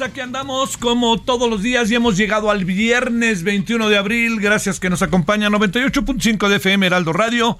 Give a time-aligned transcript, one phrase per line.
[0.00, 4.40] Tardes, aquí andamos como todos los días y hemos llegado al viernes 21 de abril,
[4.40, 7.58] gracias que nos acompaña 98.5 de FM Heraldo Radio.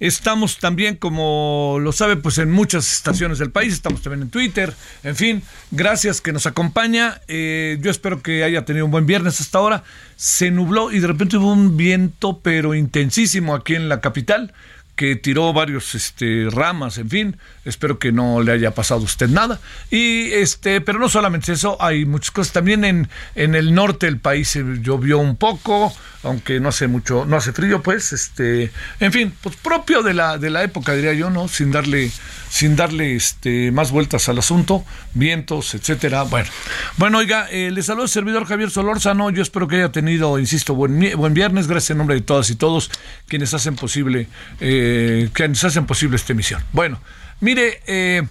[0.00, 4.72] Estamos también, como lo sabe, pues en muchas estaciones del país, estamos también en Twitter,
[5.02, 7.20] en fin, gracias que nos acompaña.
[7.26, 9.82] Eh, yo espero que haya tenido un buen viernes hasta ahora.
[10.16, 14.52] Se nubló y de repente hubo un viento, pero intensísimo aquí en la capital
[14.98, 19.28] que tiró varios este, ramas, en fin, espero que no le haya pasado a usted
[19.28, 19.60] nada.
[19.92, 22.52] Y este, pero no solamente eso, hay muchas cosas.
[22.52, 25.94] También en, en el norte del país se llovió un poco,
[26.24, 30.36] aunque no hace mucho, no hace frío, pues, este, en fin, pues propio de la,
[30.36, 31.46] de la época, diría yo, ¿no?
[31.46, 32.10] Sin darle,
[32.50, 36.24] sin darle este, más vueltas al asunto, vientos, etcétera.
[36.24, 36.50] Bueno,
[36.96, 40.74] bueno, oiga, eh, le saludo el servidor Javier Solórzano, yo espero que haya tenido, insisto,
[40.74, 42.90] buen, buen viernes, gracias en nombre de todas y todos
[43.28, 44.26] quienes hacen posible,
[44.58, 44.87] eh,
[45.32, 46.62] quienes hacen posible esta emisión.
[46.72, 47.00] Bueno,
[47.40, 48.22] mire, eh,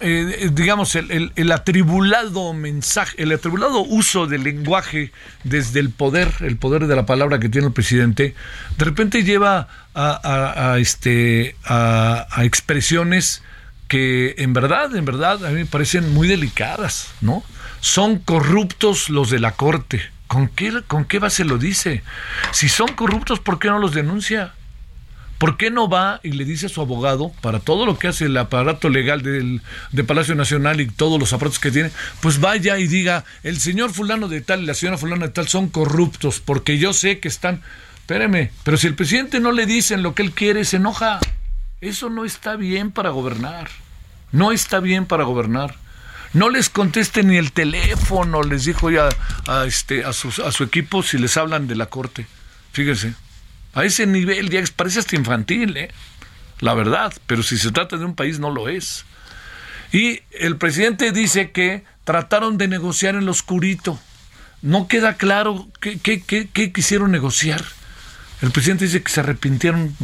[0.00, 5.12] eh, digamos, el, atribulado mensaje, el atribulado uso del lenguaje
[5.44, 8.34] desde el poder, el poder de la palabra que tiene el presidente,
[8.78, 13.42] de repente lleva a, este, a expresiones
[13.90, 17.42] que en verdad, en verdad, a mí me parecen muy delicadas, ¿no?
[17.80, 20.00] Son corruptos los de la corte.
[20.28, 22.04] ¿Con qué, ¿Con qué base lo dice?
[22.52, 24.54] Si son corruptos, ¿por qué no los denuncia?
[25.40, 28.26] ¿Por qué no va y le dice a su abogado, para todo lo que hace
[28.26, 31.90] el aparato legal del, de Palacio Nacional y todos los aparatos que tiene,
[32.20, 35.48] pues vaya y diga, el señor fulano de tal y la señora fulano de tal
[35.48, 37.62] son corruptos, porque yo sé que están...
[38.00, 41.20] Espéreme, pero si el presidente no le dicen lo que él quiere, se enoja.
[41.80, 43.70] Eso no está bien para gobernar.
[44.32, 45.76] No está bien para gobernar.
[46.34, 49.08] No les conteste ni el teléfono, les dijo ya
[49.46, 52.26] a, este, a, sus- a su equipo si les hablan de la corte.
[52.72, 53.14] Fíjense.
[53.74, 55.90] A ese nivel ya parece hasta infantil, ¿eh?
[56.60, 59.04] la verdad, pero si se trata de un país no lo es.
[59.92, 63.98] Y el presidente dice que trataron de negociar en lo oscurito.
[64.62, 66.00] No queda claro qué,
[66.74, 67.64] quisieron negociar.
[68.42, 69.96] El presidente dice que se arrepintieron.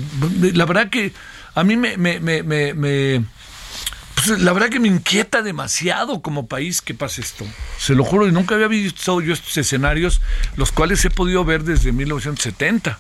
[0.55, 1.12] La verdad que
[1.55, 1.96] a mí me-
[4.14, 7.46] pues, la verdad que me inquieta demasiado como país que pase esto.
[7.79, 10.20] Se lo juro, y nunca había visto yo estos escenarios,
[10.56, 12.99] los cuales he podido ver desde 1970.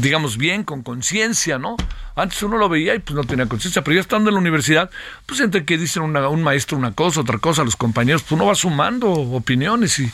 [0.00, 1.76] Digamos bien, con conciencia, ¿no?
[2.16, 4.90] Antes uno lo veía y pues no tenía conciencia, pero ya estando en la universidad,
[5.24, 8.46] pues entre que dicen una- un maestro una cosa, otra cosa, los compañeros, pues uno
[8.46, 10.10] va sumando opiniones y...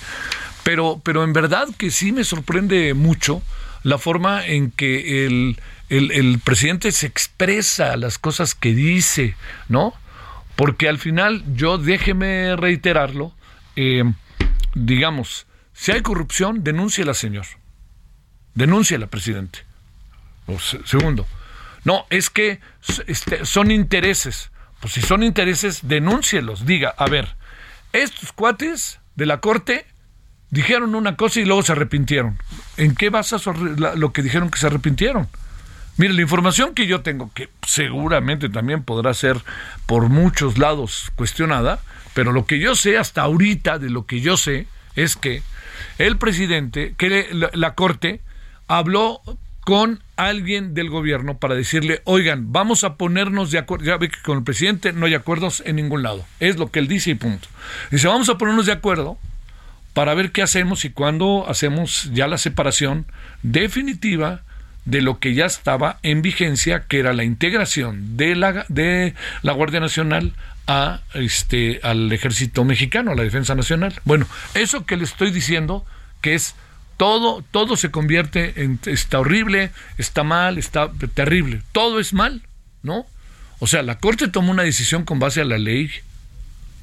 [0.65, 3.43] Pero, pero en verdad que sí me sorprende mucho
[3.85, 5.59] la forma en que el,
[5.89, 9.35] el, presidente se expresa, las cosas que dice,
[9.71, 9.95] ¿no?
[10.57, 13.33] Porque al final, yo déjeme reiterarlo,
[13.77, 14.05] eh,
[14.75, 17.47] digamos, si hay corrupción, denúnciela, señor.
[18.55, 19.61] Denúnciela, presidente.
[20.47, 21.27] O segundo,
[21.85, 22.61] no, es que
[23.07, 24.51] este, son intereses.
[24.81, 26.67] Pues si son intereses, denúncielos.
[26.67, 27.37] Diga, a ver,
[27.93, 29.87] estos cuates de la corte
[30.51, 32.39] dijeron una cosa y luego se arrepintieron.
[32.77, 35.29] ¿En qué basas lo que dijeron que se arrepintieron?
[35.97, 39.43] Mire, la información que yo tengo, que seguramente también podrá ser
[39.87, 41.81] por muchos lados cuestionada,
[42.15, 45.43] pero lo que yo sé hasta ahorita, de lo que yo sé, es que
[45.99, 48.21] el presidente, que la Corte
[48.69, 49.21] habló
[49.69, 53.85] con alguien del gobierno para decirle, oigan, vamos a ponernos de acuerdo.
[53.85, 56.25] Ya ve que con el presidente no hay acuerdos en ningún lado.
[56.41, 57.49] Es lo que él dice y punto.
[57.91, 59.19] Dice, vamos a ponernos de acuerdo
[59.93, 63.05] para ver qué hacemos y cuándo hacemos ya la separación
[63.43, 64.43] definitiva
[64.85, 69.53] de lo que ya estaba en vigencia, que era la integración de la, de la
[69.53, 70.33] Guardia Nacional
[70.67, 74.01] a este al ejército mexicano, a la defensa nacional.
[74.05, 75.85] Bueno, eso que le estoy diciendo
[76.23, 76.55] que es
[76.99, 82.43] todo, todo se convierte en, está horrible, está mal, está terrible, todo es mal,
[82.83, 83.07] ¿no?
[83.61, 85.91] O sea, la Corte tomó una decisión con base a la ley.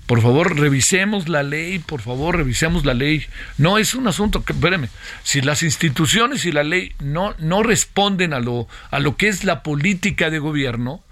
[0.07, 3.25] Por favor, revisemos la ley, por favor, revisemos la ley.
[3.57, 4.87] No es un asunto que, espérame,
[5.23, 9.43] si las instituciones y la ley no, no responden a lo, a lo que es
[9.43, 11.03] la política de gobierno,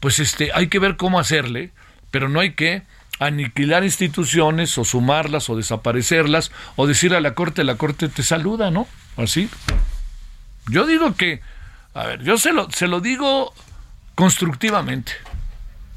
[0.00, 1.70] pues este, hay que ver cómo hacerle,
[2.10, 2.82] pero no hay que
[3.20, 8.70] aniquilar instituciones o sumarlas o desaparecerlas o decir a la corte, la corte te saluda,
[8.70, 8.88] ¿no?
[9.16, 9.48] Así.
[10.68, 11.40] Yo digo que,
[11.94, 13.52] a ver, yo se lo, se lo digo
[14.14, 15.12] constructivamente.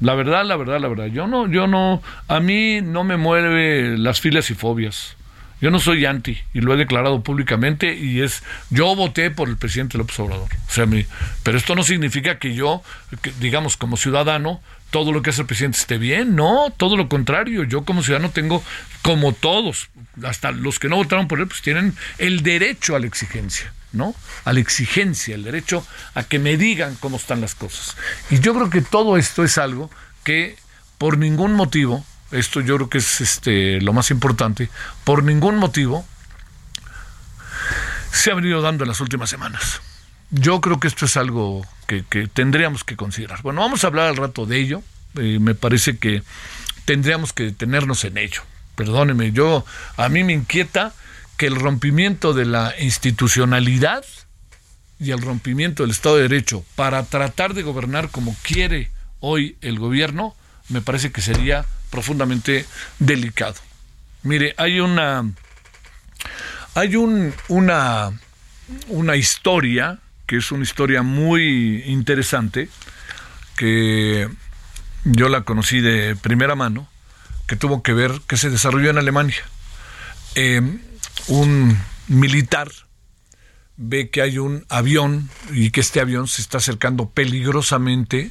[0.00, 1.06] La verdad, la verdad, la verdad.
[1.06, 5.16] Yo no, yo no, a mí no me mueve las filas y fobias.
[5.62, 9.56] Yo no soy anti y lo he declarado públicamente y es yo voté por el
[9.56, 10.50] presidente López Obrador.
[10.68, 11.06] O sea, mi,
[11.42, 12.82] pero esto no significa que yo,
[13.40, 14.60] digamos, como ciudadano,
[14.94, 18.30] todo lo que hace el presidente esté bien, no, todo lo contrario, yo como ciudadano
[18.30, 18.62] tengo,
[19.02, 19.88] como todos,
[20.22, 24.14] hasta los que no votaron por él, pues tienen el derecho a la exigencia, ¿no?
[24.44, 27.96] A la exigencia, el derecho a que me digan cómo están las cosas.
[28.30, 29.90] Y yo creo que todo esto es algo
[30.22, 30.56] que
[30.96, 34.70] por ningún motivo, esto yo creo que es este, lo más importante,
[35.02, 36.06] por ningún motivo
[38.12, 39.80] se ha venido dando en las últimas semanas.
[40.30, 43.42] Yo creo que esto es algo que, tendríamos que considerar.
[43.42, 44.82] Bueno, vamos a hablar al rato de ello.
[45.16, 46.22] Eh, me parece que
[46.84, 48.42] tendríamos que detenernos en ello.
[48.74, 49.64] Perdóneme, yo
[49.96, 50.92] a mí me inquieta
[51.36, 54.04] que el rompimiento de la institucionalidad
[54.98, 59.78] y el rompimiento del Estado de Derecho para tratar de gobernar como quiere hoy el
[59.78, 60.34] gobierno,
[60.68, 62.66] me parece que sería profundamente
[62.98, 63.56] delicado.
[64.22, 65.24] Mire, hay una
[66.74, 68.12] hay un, una,
[68.88, 72.68] una historia que es una historia muy interesante,
[73.56, 74.28] que
[75.04, 76.88] yo la conocí de primera mano,
[77.46, 79.42] que tuvo que ver, que se desarrolló en Alemania.
[80.34, 80.62] Eh,
[81.28, 81.78] un
[82.08, 82.70] militar
[83.76, 88.30] ve que hay un avión y que este avión se está acercando peligrosamente,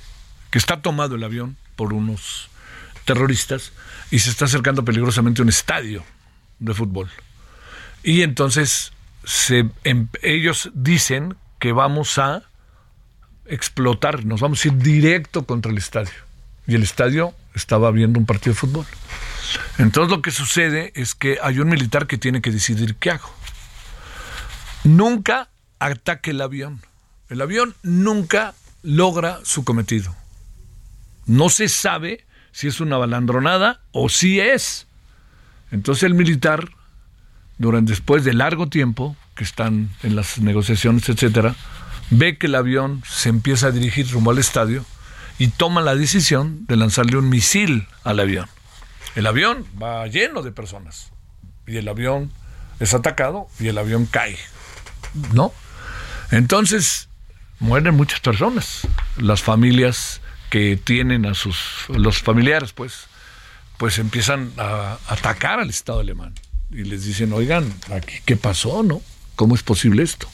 [0.50, 2.50] que está tomado el avión por unos
[3.06, 3.72] terroristas
[4.12, 6.04] y se está acercando peligrosamente a un estadio
[6.60, 7.10] de fútbol.
[8.04, 8.94] Y entonces
[9.25, 12.44] se, em, ellos dicen que vamos a
[13.45, 16.12] explotar, nos vamos a ir directo contra el estadio.
[16.67, 18.86] Y el estadio estaba viendo un partido de fútbol.
[19.77, 23.34] Entonces lo que sucede es que hay un militar que tiene que decidir qué hago.
[24.84, 25.48] Nunca
[25.79, 26.82] ataque el avión.
[27.29, 30.13] El avión nunca logra su cometido.
[31.27, 34.86] No se sabe si es una balandronada o si es.
[35.72, 36.67] Entonces el militar,
[37.58, 41.56] durante después de largo tiempo, que están en las negociaciones, etcétera,
[42.10, 44.86] ve que el avión se empieza a dirigir rumbo al estadio
[45.40, 48.48] y toma la decisión de lanzarle un misil al avión.
[49.16, 51.12] El avión va lleno de personas
[51.68, 52.32] y el avión
[52.80, 54.38] es atacado y el avión cae.
[55.34, 55.54] ¿No?
[56.32, 57.10] Entonces
[57.60, 58.88] mueren muchas personas.
[59.18, 63.06] Las familias que tienen a sus los familiares pues
[63.78, 66.34] pues empiezan a atacar al Estado alemán
[66.72, 69.02] y les dicen, "Oigan, aquí qué pasó, ¿no?"
[69.36, 70.30] ¿Cómo es posible esto?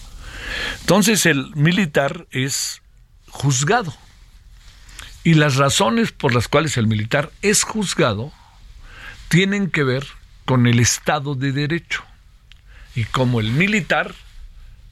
[0.81, 2.81] Entonces el militar es
[3.29, 3.93] juzgado.
[5.23, 8.31] Y las razones por las cuales el militar es juzgado
[9.27, 10.05] tienen que ver
[10.45, 12.03] con el Estado de Derecho
[12.95, 14.15] y cómo el militar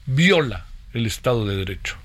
[0.06, 1.96] viola el Estado de Derecho.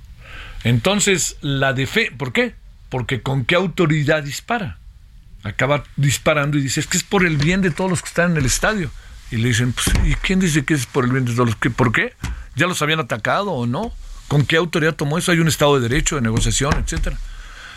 [0.63, 2.55] Entonces, la defensa, ¿por qué?
[2.89, 4.79] Porque con qué autoridad dispara.
[5.43, 8.37] Acaba disparando y dice, que es por el bien de todos los que están en
[8.37, 8.89] el estadio.
[9.33, 11.55] Y le dicen, pues, ¿y quién dice que es por el bien de todos?
[11.55, 12.13] ¿Por qué?
[12.55, 13.91] ¿Ya los habían atacado o no?
[14.27, 15.31] ¿Con qué autoridad tomó eso?
[15.31, 17.17] Hay un Estado de Derecho, de negociación, etcétera.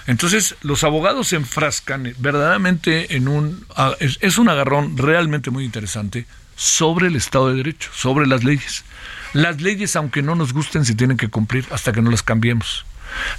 [0.07, 3.67] Entonces, los abogados se enfrascan verdaderamente en un...
[4.01, 8.85] Es, un agarrón realmente muy interesante sobre el Estado de Derecho, sobre las leyes.
[9.33, 12.85] Las leyes, aunque no nos gusten, se tienen que cumplir hasta que no las cambiemos.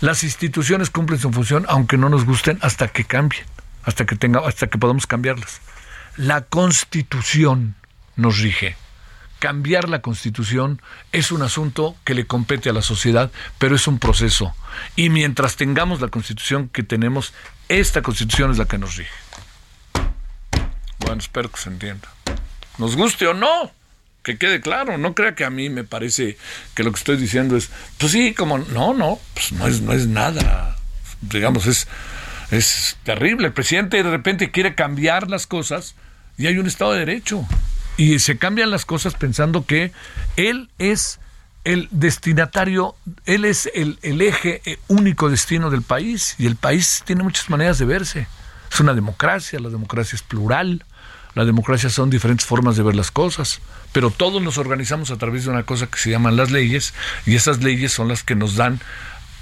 [0.02, 3.46] Las instituciones cumplen su función, aunque no nos gusten, hasta que cambien,
[3.84, 5.62] hasta que tenga, hasta que podamos cambiarlas.
[6.16, 7.76] La Constitución
[8.18, 8.76] nos rige
[9.40, 10.82] cambiar la constitución
[11.12, 14.56] es un asunto que le compete a la sociedad, pero es un proceso.
[14.96, 17.34] Y mientras tengamos la constitución que tenemos,
[17.70, 19.12] esta constitución es la que nos rige.
[21.00, 22.08] Bueno, espero que se entienda.
[22.78, 23.72] Nos guste o no,
[24.24, 24.98] que quede claro.
[24.98, 26.38] No crea que a mí me parece
[26.74, 29.94] que lo que estoy diciendo es, pues sí, como, no, no, pues no es, no
[29.94, 30.78] es nada.
[31.22, 31.88] Digamos, es,
[32.52, 33.48] es terrible.
[33.48, 35.96] El presidente de repente quiere cambiar las cosas
[36.38, 37.48] y hay un Estado de Derecho
[37.98, 39.92] y se cambian las cosas pensando que
[40.36, 41.20] él es
[41.64, 47.24] el destinatario, él es el, eje eh, único destino del país y el país tiene
[47.24, 48.28] muchas maneras de verse.
[48.72, 50.86] Es una democracia, la democracia es plural,
[51.34, 53.60] la democracia son diferentes formas de ver las cosas,
[53.92, 56.94] pero todos nos organizamos a través de una cosa que se llaman las leyes
[57.26, 58.80] y esas leyes son las que nos dan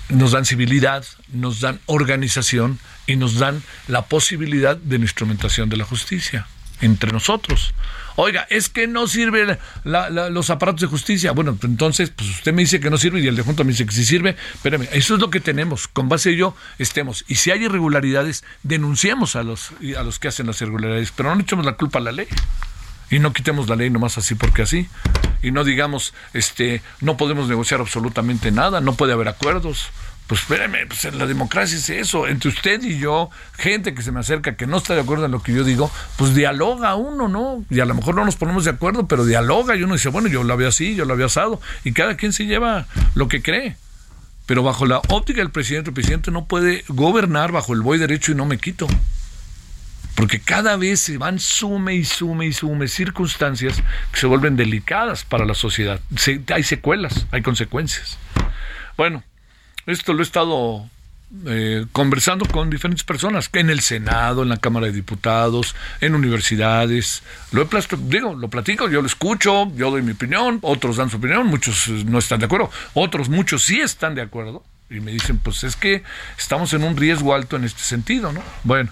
[0.07, 5.77] nos dan civilidad, nos dan organización y nos dan la posibilidad de la instrumentación de
[5.77, 6.47] la justicia
[6.81, 7.73] entre nosotros.
[8.17, 11.31] Oiga, es que no sirven los aparatos de justicia.
[11.33, 13.85] Bueno, entonces, pues usted me dice que no sirve y el de junto me dice
[13.85, 14.37] que sí sirve.
[14.53, 15.87] Espérame, eso es lo que tenemos.
[15.87, 17.25] Con base a ello, estemos.
[17.27, 21.41] Y si hay irregularidades, denunciemos a los, a los que hacen las irregularidades, pero no
[21.41, 22.27] echemos la culpa a la ley.
[23.11, 24.87] Y no quitemos la ley nomás así porque así.
[25.43, 29.89] Y no digamos, este, no podemos negociar absolutamente nada, no puede haber acuerdos.
[30.27, 32.27] Pues espérame, pues la democracia es eso.
[32.27, 35.31] Entre usted y yo, gente que se me acerca, que no está de acuerdo en
[35.31, 37.63] lo que yo digo, pues dialoga uno, ¿no?
[37.69, 40.27] Y a lo mejor no nos ponemos de acuerdo, pero dialoga y uno dice, bueno,
[40.27, 41.61] yo lo veo así, yo lo había asado.
[41.83, 43.77] Y cada quien se lleva lo que cree.
[44.47, 48.31] Pero bajo la óptica del presidente, el presidente no puede gobernar bajo el voy derecho
[48.31, 48.87] y no me quito.
[50.15, 55.23] Porque cada vez se van sume y sume y sume circunstancias que se vuelven delicadas
[55.23, 55.99] para la sociedad.
[56.53, 58.17] hay secuelas, hay consecuencias.
[58.97, 59.23] Bueno,
[59.85, 60.89] esto lo he estado
[61.47, 67.23] eh, conversando con diferentes personas, en el Senado, en la Cámara de Diputados, en universidades.
[67.51, 71.17] Lo he digo, lo platico, yo lo escucho, yo doy mi opinión, otros dan su
[71.17, 75.11] opinión, muchos eh, no están de acuerdo, otros muchos sí están de acuerdo y me
[75.11, 76.03] dicen, pues es que
[76.37, 78.41] estamos en un riesgo alto en este sentido, ¿no?
[78.63, 78.91] Bueno,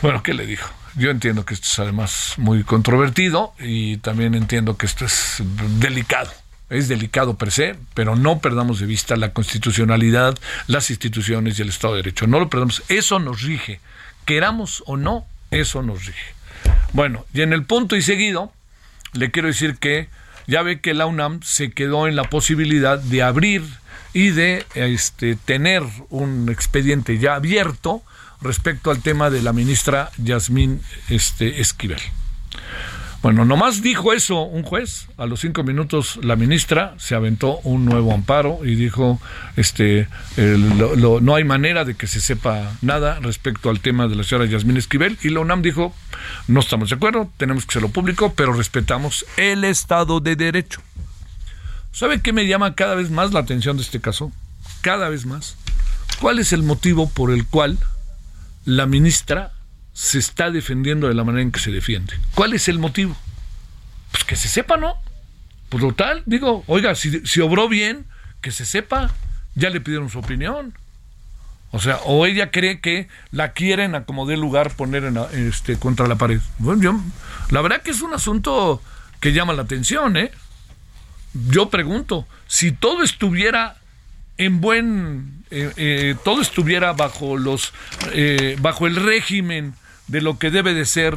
[0.00, 0.68] bueno, ¿qué le dijo?
[0.96, 5.42] Yo entiendo que esto es además muy controvertido y también entiendo que esto es
[5.78, 6.32] delicado
[6.70, 11.68] es delicado per se, pero no perdamos de vista la constitucionalidad, las instituciones y el
[11.68, 12.26] Estado de Derecho.
[12.26, 12.82] No lo perdamos.
[12.88, 13.80] Eso nos rige.
[14.24, 16.34] Queramos o no, eso nos rige.
[16.92, 18.52] Bueno, y en el punto y seguido,
[19.12, 20.08] le quiero decir que
[20.46, 23.62] ya ve que la UNAM se quedó en la posibilidad de abrir
[24.12, 28.02] y de este, tener un expediente ya abierto
[28.40, 32.00] respecto al tema de la ministra Yasmín este, Esquivel.
[33.24, 35.06] Bueno, nomás dijo eso un juez.
[35.16, 39.18] A los cinco minutos la ministra se aventó un nuevo amparo y dijo,
[39.56, 44.44] este, no hay manera de que se sepa nada respecto al tema de la señora
[44.44, 45.16] Yasmín Esquivel.
[45.22, 45.94] Y la UNAM dijo,
[46.48, 50.82] no estamos de acuerdo, tenemos que hacerlo público, pero respetamos el Estado de Derecho.
[51.92, 54.32] ¿Sabe qué me llama cada vez más la atención de este caso?
[54.82, 55.56] Cada vez más.
[56.20, 57.78] ¿Cuál es el motivo por el cual
[58.66, 59.53] la ministra
[59.94, 62.14] se está defendiendo de la manera en que se defiende.
[62.34, 63.16] ¿Cuál es el motivo?
[64.10, 64.96] Pues que se sepa, ¿no?
[65.70, 68.04] Pues lo tal, digo, oiga, si, si obró bien,
[68.40, 69.10] que se sepa,
[69.54, 70.74] ya le pidieron su opinión.
[71.70, 75.16] O sea, o ella cree que la quieren a como dé lugar poner en
[75.48, 76.40] este, contra la pared.
[76.58, 77.00] Bueno, yo,
[77.50, 78.82] la verdad que es un asunto
[79.20, 80.30] que llama la atención, ¿eh?
[81.50, 83.76] Yo pregunto, si todo estuviera
[84.38, 87.72] en buen, eh, eh, todo estuviera bajo los,
[88.12, 89.74] eh, bajo el régimen
[90.06, 91.16] de lo que debe de ser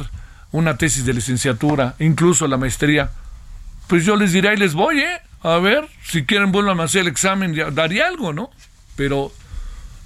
[0.52, 3.10] una tesis de licenciatura, incluso la maestría,
[3.86, 5.20] pues yo les diré y les voy, ¿eh?
[5.42, 8.50] A ver, si quieren vuelvan a hacer el examen, daría algo, ¿no?
[8.96, 9.32] Pero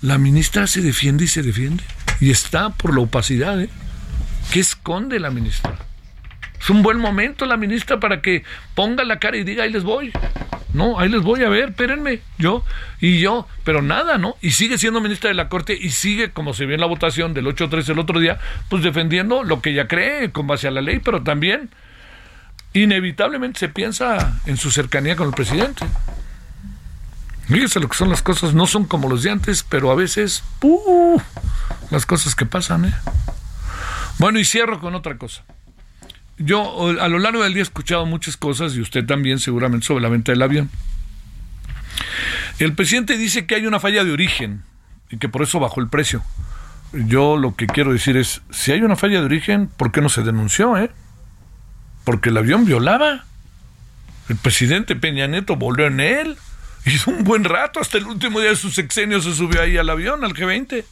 [0.01, 1.85] la ministra se defiende y se defiende.
[2.21, 3.71] Y está por la opacidad, ¿eh?
[4.53, 5.79] ¿Qué esconde la ministra?
[6.63, 8.45] Es un buen momento la ministra para que
[8.77, 10.13] ponga la cara y diga, ahí les voy.
[10.73, 12.65] No, ahí les voy a ver, espérenme, yo
[13.01, 14.37] y yo, pero nada, ¿no?
[14.41, 17.35] Y sigue siendo ministra de la Corte y sigue, como se vio en la votación
[17.35, 18.39] del 8-3 el otro día,
[18.69, 21.69] pues defendiendo lo que ella cree con base a la ley, pero también
[22.75, 25.85] inevitablemente se piensa en su cercanía con el presidente.
[27.49, 30.45] Fíjese lo que son las cosas, no son como los de antes, pero a veces,
[30.63, 31.21] ¡uh!
[31.91, 32.95] las cosas que pasan, ¿eh?
[34.19, 35.43] Bueno, y cierro con otra cosa.
[36.45, 40.03] Yo a lo largo del día he escuchado muchas cosas y usted también seguramente sobre
[40.03, 40.71] la venta del avión.
[42.59, 44.63] El presidente dice que hay una falla de origen
[45.11, 46.23] y que por eso bajó el precio.
[46.93, 50.09] Yo lo que quiero decir es, si hay una falla de origen, ¿por qué no
[50.09, 50.77] se denunció?
[50.77, 50.91] Eh?
[52.05, 53.25] Porque el avión violaba.
[54.29, 56.37] El presidente Peña Nieto volvió en él.
[56.85, 59.89] Hizo un buen rato, hasta el último día de su sexenio se subió ahí al
[59.89, 60.85] avión, al G20.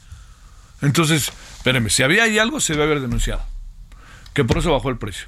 [0.83, 3.45] Entonces, espérenme, si había ahí algo, se debe haber denunciado.
[4.33, 5.27] Que por eso bajó el precio.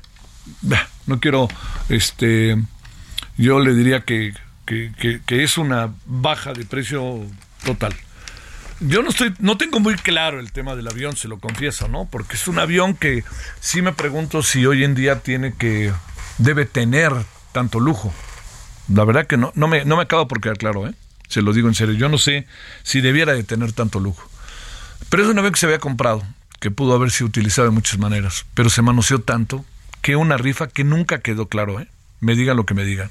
[1.06, 1.48] No quiero,
[1.88, 2.56] este,
[3.36, 4.34] yo le diría que,
[4.66, 7.20] que, es una baja de precio
[7.64, 7.94] total.
[8.80, 12.08] Yo no estoy, no tengo muy claro el tema del avión, se lo confieso, ¿no?
[12.10, 13.24] Porque es un avión que
[13.60, 15.92] sí me pregunto si hoy en día tiene que,
[16.38, 17.12] debe tener
[17.52, 18.12] tanto lujo.
[18.88, 20.94] La verdad que no, no me, no me acabo por quedar claro, ¿eh?
[21.28, 21.94] Se lo digo en serio.
[21.94, 22.46] Yo no sé
[22.82, 24.28] si debiera de tener tanto lujo.
[25.08, 26.22] Pero es un avión que se había comprado,
[26.60, 29.64] que pudo haber sido utilizado de muchas maneras, pero se manoseó tanto
[30.02, 31.88] que una rifa que nunca quedó claro, ¿eh?
[32.20, 33.10] Me digan lo que me digan.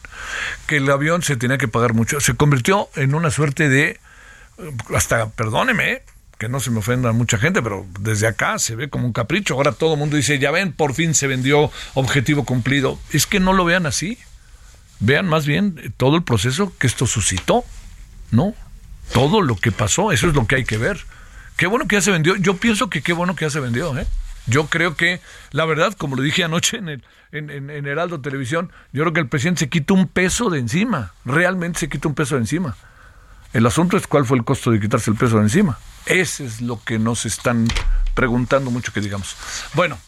[0.68, 2.22] Que el avión se tenía que pagar mucho.
[2.22, 4.00] Se convirtió en una suerte de.
[4.94, 6.04] Hasta, perdóneme, ¿eh?
[6.42, 9.54] que no se me ofenda mucha gente, pero desde acá se ve como un capricho.
[9.54, 12.98] Ahora todo el mundo dice, ya ven, por fin se vendió, objetivo cumplido.
[13.14, 14.18] Es que no lo vean así.
[15.00, 17.64] Vean más bien todo el proceso que esto suscitó,
[18.32, 18.56] ¿no?
[19.14, 21.00] Todo lo que pasó, eso es lo que hay que ver.
[21.58, 22.36] Qué bueno que ya se vendió.
[22.38, 24.08] Yo pienso que qué bueno que ya se vendió, ¿eh?
[24.48, 25.22] Yo creo que,
[25.52, 29.20] la verdad, como lo dije anoche en, el, en, en, Heraldo Televisión, yo creo que
[29.20, 31.14] el presidente se quita un peso de encima.
[31.26, 32.76] Realmente se quita un peso de encima.
[33.54, 35.78] El asunto es cuál fue el costo de quitarse el peso de encima.
[36.06, 37.68] Ese es lo que nos están
[38.16, 39.36] preguntando mucho que digamos.
[39.74, 40.00] Bueno,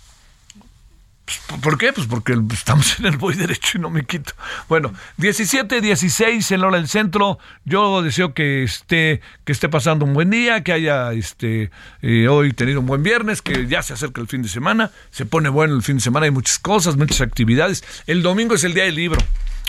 [1.61, 1.93] ¿Por qué?
[1.93, 4.33] Pues porque estamos en el voy derecho y no me quito.
[4.67, 7.39] Bueno, 17, 16 en hora del centro.
[7.63, 12.51] Yo deseo que esté, que esté pasando un buen día, que haya este, eh, hoy
[12.51, 14.91] tenido un buen viernes, que ya se acerca el fin de semana.
[15.11, 17.83] Se pone bueno el fin de semana, hay muchas cosas, muchas actividades.
[18.05, 19.21] El domingo es el día del libro,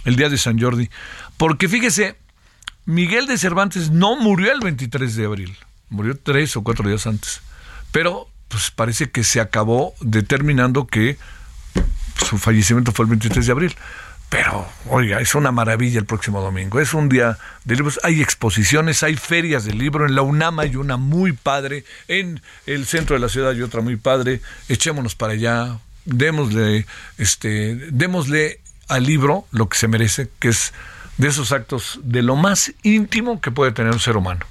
[0.05, 0.91] el día de San Jordi.
[1.37, 2.17] Porque fíjese,
[2.85, 5.57] Miguel de Cervantes no murió el 23 de abril,
[5.89, 7.43] murió tres o cuatro días antes.
[7.93, 11.17] Pero pues parece que se acabó determinando que
[12.16, 13.77] su fallecimiento fue el 23 de abril.
[14.29, 16.81] Pero, oiga, es una maravilla el próximo domingo.
[16.81, 18.00] Es un día de libros.
[18.03, 20.07] Hay exposiciones, hay ferias de libro.
[20.07, 21.85] En la UNAM hay una muy padre.
[22.09, 24.40] En el centro de la ciudad hay otra muy padre.
[24.68, 25.79] Echémonos para allá.
[26.05, 30.72] Démosle, este, démosle al libro lo que se merece, que es
[31.16, 34.44] de esos actos de lo más íntimo que puede tener un ser humano.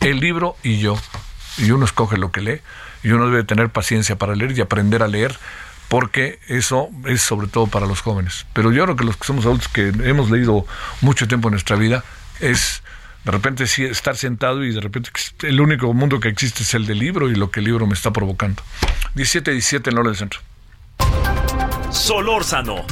[0.00, 0.98] El libro y yo.
[1.58, 2.60] Y uno escoge lo que lee.
[3.02, 5.36] Y uno debe tener paciencia para leer y aprender a leer
[5.88, 8.46] porque eso es sobre todo para los jóvenes.
[8.52, 10.66] Pero yo creo que los que somos adultos que hemos leído
[11.00, 12.04] mucho tiempo en nuestra vida
[12.40, 12.82] es
[13.24, 15.10] de repente sí estar sentado y de repente
[15.42, 17.94] el único mundo que existe es el del libro y lo que el libro me
[17.94, 18.62] está provocando.
[19.14, 20.40] 17 17 en hora del centro.
[21.90, 22.84] Solórzano,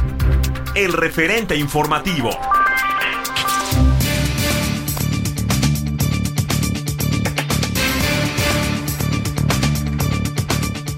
[0.74, 2.30] el referente informativo.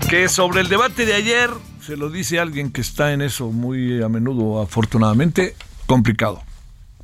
[0.09, 1.51] Que sobre el debate de ayer
[1.87, 5.55] se lo dice alguien que está en eso muy a menudo, afortunadamente,
[5.87, 6.43] complicado.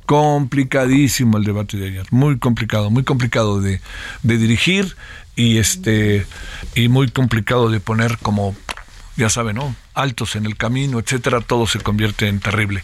[0.05, 3.79] Complicadísimo el debate de ayer, muy complicado, muy complicado de,
[4.23, 4.97] de dirigir
[5.37, 6.27] y este
[6.75, 8.53] y muy complicado de poner como
[9.15, 9.73] ya saben, ¿no?
[9.93, 12.83] Altos en el camino, etcétera, todo se convierte en terrible.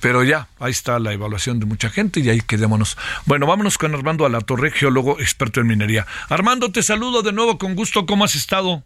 [0.00, 2.96] Pero ya, ahí está la evaluación de mucha gente y ahí quedémonos.
[3.26, 6.06] Bueno, vámonos con Armando Alatorre, geólogo experto en minería.
[6.28, 8.04] Armando, te saludo de nuevo con gusto.
[8.04, 8.82] ¿Cómo has estado?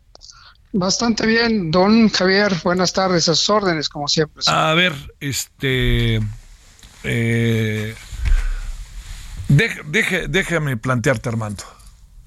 [0.72, 2.54] Bastante bien, don Javier.
[2.62, 4.42] Buenas tardes, a sus órdenes, como siempre.
[4.46, 6.20] A ver, este.
[7.02, 7.94] Eh,
[9.48, 11.64] déjame plantearte, Armando.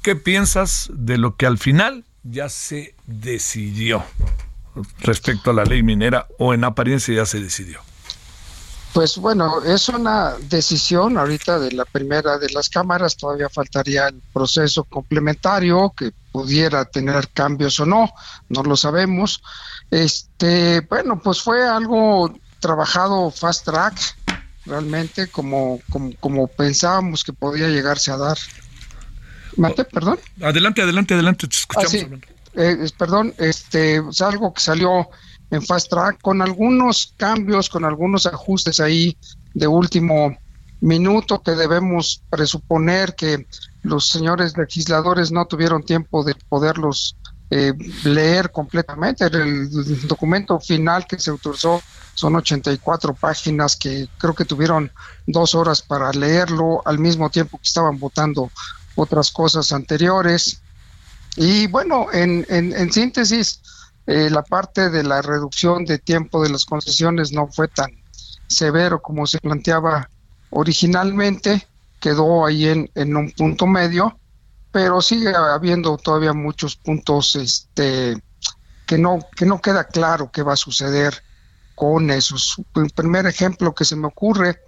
[0.01, 4.03] ¿Qué piensas de lo que al final ya se decidió
[4.99, 7.79] respecto a la ley minera o en apariencia ya se decidió?
[8.93, 14.21] Pues bueno, es una decisión ahorita de la primera de las cámaras, todavía faltaría el
[14.33, 18.11] proceso complementario que pudiera tener cambios o no,
[18.49, 19.41] no lo sabemos.
[19.91, 23.95] Este, bueno, pues fue algo trabajado fast track,
[24.65, 25.79] realmente como,
[26.19, 28.37] como, pensábamos que podía llegarse a dar.
[29.55, 30.19] Mate, perdón.
[30.41, 31.93] Adelante, adelante, adelante, te escuchamos.
[31.93, 35.09] Ah, eh, perdón, este, es algo que salió
[35.51, 39.15] en Fast Track con algunos cambios, con algunos ajustes ahí
[39.53, 40.35] de último
[40.81, 43.45] minuto que debemos presuponer que
[43.83, 47.15] los señores legisladores no tuvieron tiempo de poderlos
[47.49, 47.73] eh,
[48.05, 49.25] leer completamente.
[49.25, 49.69] El,
[50.07, 51.81] documento final que se autorizó
[52.15, 54.91] son 84 páginas que creo que tuvieron
[55.27, 58.51] dos horas para leerlo al mismo tiempo que estaban votando
[58.95, 60.61] otras cosas anteriores.
[61.35, 63.61] Y bueno, en, en, en síntesis,
[64.05, 67.91] eh, la parte de la reducción de tiempo de las concesiones no fue tan
[68.47, 70.09] severo como se planteaba
[70.49, 71.67] originalmente,
[72.03, 74.19] quedó ahí en, en un punto medio,
[74.73, 78.21] pero sigue habiendo todavía muchos puntos este,
[78.85, 81.23] que, no, que no queda claro qué va a suceder
[81.75, 82.61] con esos.
[82.75, 84.59] El primer ejemplo que se me ocurre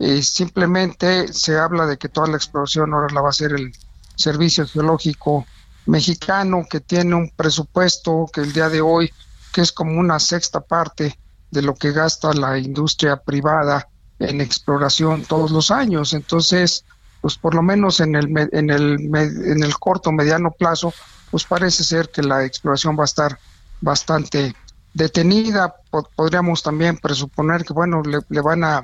[0.00, 3.70] es simplemente se habla de que toda la exploración ahora la va a hacer el
[4.16, 5.46] Servicio Geológico
[5.86, 9.12] Mexicano, que tiene un presupuesto que el día de hoy,
[9.52, 11.16] que es como una sexta parte
[11.52, 13.88] de lo que gasta la industria privada
[14.20, 16.12] en exploración todos los años.
[16.12, 16.84] Entonces,
[17.20, 20.94] pues por lo menos en el, en el, en el corto, mediano plazo,
[21.30, 23.38] pues parece ser que la exploración va a estar
[23.80, 24.54] bastante
[24.94, 25.74] detenida.
[26.16, 28.82] podríamos también presuponer que, bueno, le, van a,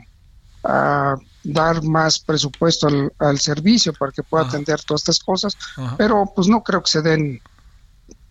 [1.44, 5.56] dar más presupuesto al, servicio para que pueda atender todas estas cosas,
[5.96, 7.40] pero pues no creo que se den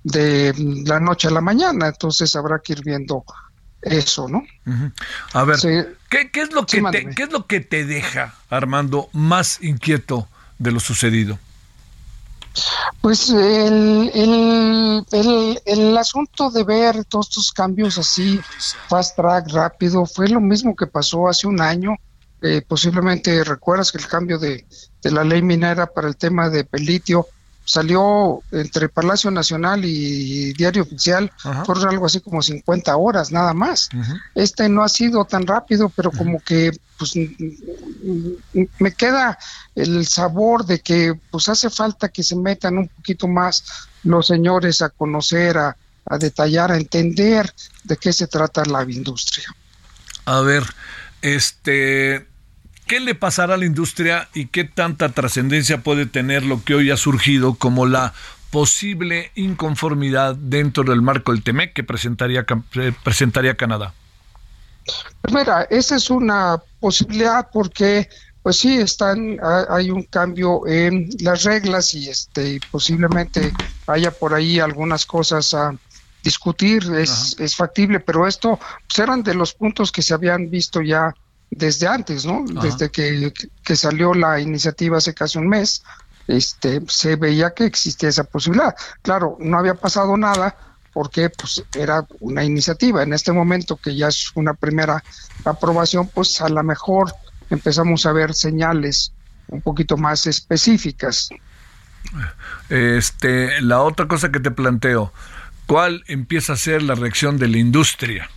[0.03, 0.53] de
[0.85, 3.23] la noche a la mañana, entonces habrá que ir viendo
[3.85, 4.43] eso, ¿no?
[5.33, 5.59] A ver,
[6.09, 10.71] ¿qué, es lo que te, ¿qué es lo que te deja, Armando, más inquieto de
[10.71, 11.39] lo sucedido?
[13.01, 18.39] Pues el, el, el, asunto de ver todos estos cambios así,
[18.87, 21.95] fast track, rápido, fue lo mismo que pasó hace un año.
[22.41, 24.65] Eh, posiblemente recuerdas que el cambio de,
[25.01, 27.27] de la ley minera para el tema de pelitio
[27.65, 31.31] salió entre Palacio Nacional y Diario Oficial
[31.65, 33.89] por algo así como 50 horas nada más.
[34.35, 37.13] Este no ha sido tan rápido, pero como que pues
[38.79, 39.37] me queda
[39.73, 43.65] el sabor de que pues hace falta que se metan un poquito más
[44.03, 45.75] los señores a conocer, a,
[46.05, 47.51] a detallar, a entender
[47.83, 49.47] de qué se trata la industria.
[50.25, 50.63] A ver,
[51.21, 52.27] este
[52.87, 56.91] ¿Qué le pasará a la industria y qué tanta trascendencia puede tener lo que hoy
[56.91, 58.13] ha surgido como la
[58.51, 62.45] posible inconformidad dentro del marco del TEMEC que presentaría,
[62.75, 63.93] eh, presentaría Canadá?
[65.21, 68.07] Pues mira, esa es una posibilidad porque
[68.43, 73.51] pues sí están hay un cambio en las reglas y este posiblemente
[73.87, 75.75] haya por ahí algunas cosas a
[76.23, 80.83] discutir es, es factible pero esto pues, eran de los puntos que se habían visto
[80.83, 81.15] ya
[81.51, 82.43] desde antes, ¿no?
[82.61, 83.31] Desde que,
[83.75, 85.83] salió la iniciativa hace casi un mes,
[86.27, 88.75] este, se veía que existía esa posibilidad.
[89.01, 90.55] Claro, no había pasado nada
[90.93, 93.03] porque pues era una iniciativa.
[93.03, 95.03] En este momento que ya es una primera
[95.43, 97.13] aprobación, pues a lo mejor
[97.49, 99.11] empezamos a ver señales
[99.47, 101.29] un poquito más específicas.
[102.69, 105.11] Este, la otra cosa que te planteo,
[105.65, 108.29] ¿cuál empieza a ser la reacción de la industria?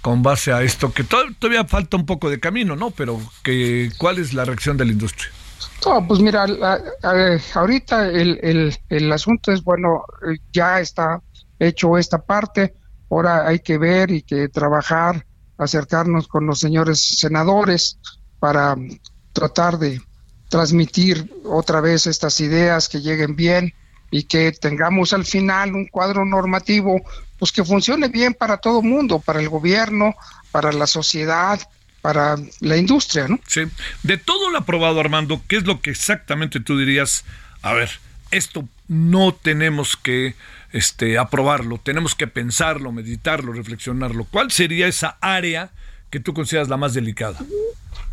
[0.00, 2.90] Con base a esto, que todavía falta un poco de camino, ¿no?
[2.90, 5.30] Pero que, ¿cuál es la reacción de la industria?
[6.06, 6.46] pues mira,
[7.54, 10.04] ahorita el, el, el, asunto es, bueno,
[10.52, 11.22] ya está
[11.58, 12.74] hecho esta parte,
[13.10, 15.24] ahora hay que ver y que trabajar,
[15.56, 17.98] acercarnos con los señores senadores
[18.38, 18.76] para
[19.32, 20.00] tratar de
[20.48, 23.72] transmitir otra vez estas ideas que lleguen bien
[24.10, 27.00] y que tengamos al final un cuadro normativo
[27.40, 30.14] pues que funcione bien para todo el mundo, para el gobierno,
[30.52, 31.58] para la sociedad,
[32.02, 33.40] para la industria, ¿no?
[33.46, 33.62] Sí.
[34.02, 37.24] De todo lo aprobado, Armando, ¿qué es lo que exactamente tú dirías?
[37.62, 37.90] A ver,
[38.30, 40.36] esto no tenemos que
[40.72, 44.26] este, aprobarlo, tenemos que pensarlo, meditarlo, reflexionarlo.
[44.30, 45.70] ¿Cuál sería esa área
[46.10, 47.38] que tú consideras la más delicada?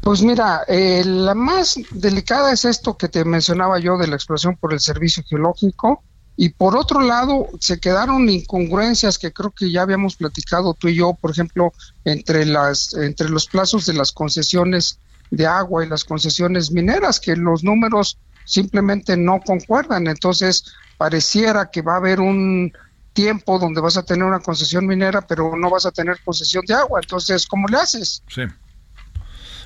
[0.01, 4.55] Pues mira, eh, la más delicada es esto que te mencionaba yo de la exploración
[4.55, 6.01] por el servicio geológico,
[6.39, 10.95] y por otro lado, se quedaron incongruencias que creo que ya habíamos platicado tú y
[10.95, 11.73] yo, por ejemplo,
[12.05, 14.99] entre las entre los plazos de las concesiones
[15.31, 20.05] de agua y las concesiones mineras, que los números simplemente no concuerdan.
[20.05, 20.63] Entonces,
[20.99, 22.71] pareciera que va a haber un
[23.13, 26.75] tiempo donde vas a tener una concesión minera, pero no vas a tener concesión de
[26.75, 26.99] agua.
[27.01, 28.21] Entonces, ¿cómo le haces?
[28.27, 28.43] Sí.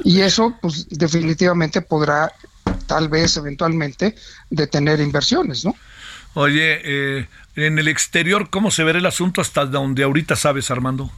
[0.06, 2.32] Y eso, pues, definitivamente podrá,
[2.88, 4.16] tal vez, eventualmente,
[4.50, 5.76] detener inversiones, ¿no?
[6.34, 11.12] Oye, eh, en el exterior, ¿cómo se verá el asunto hasta donde ahorita sabes, Armando?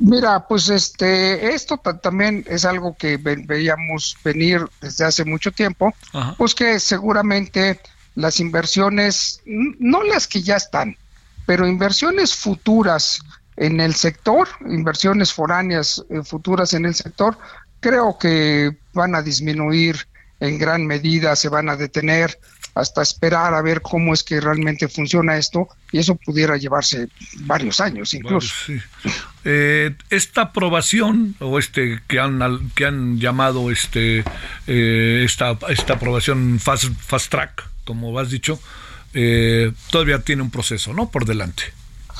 [0.00, 5.94] Mira, pues este, esto también es algo que veíamos venir desde hace mucho tiempo,
[6.36, 7.80] pues que seguramente
[8.14, 10.96] las inversiones, no las que ya están,
[11.46, 13.20] pero inversiones futuras
[13.56, 17.38] en el sector, inversiones foráneas eh, futuras en el sector,
[17.80, 20.06] creo que van a disminuir
[20.40, 22.38] en gran medida, se van a detener
[22.78, 27.08] hasta esperar a ver cómo es que realmente funciona esto y eso pudiera llevarse
[27.40, 28.54] varios años incluso.
[29.44, 34.22] Eh, esta aprobación o este que han que han llamado este
[34.68, 38.60] eh, esta esta aprobación fast, fast track como has dicho
[39.12, 41.64] eh, todavía tiene un proceso no por delante.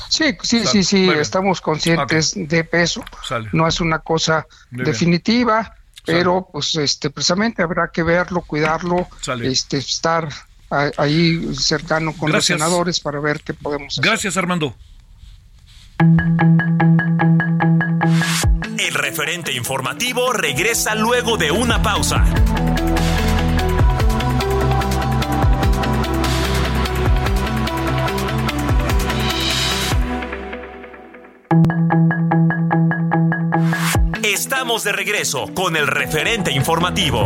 [0.09, 3.05] Sí, sí, sí, sí, estamos conscientes de peso.
[3.53, 9.07] No es una cosa definitiva, pero pues este precisamente habrá que verlo, cuidarlo,
[9.43, 10.27] este estar
[10.69, 14.03] ahí cercano con los senadores para ver qué podemos hacer.
[14.03, 14.75] Gracias, Armando.
[18.77, 22.23] El referente informativo regresa luego de una pausa.
[34.23, 37.25] Estamos de regreso con el referente informativo.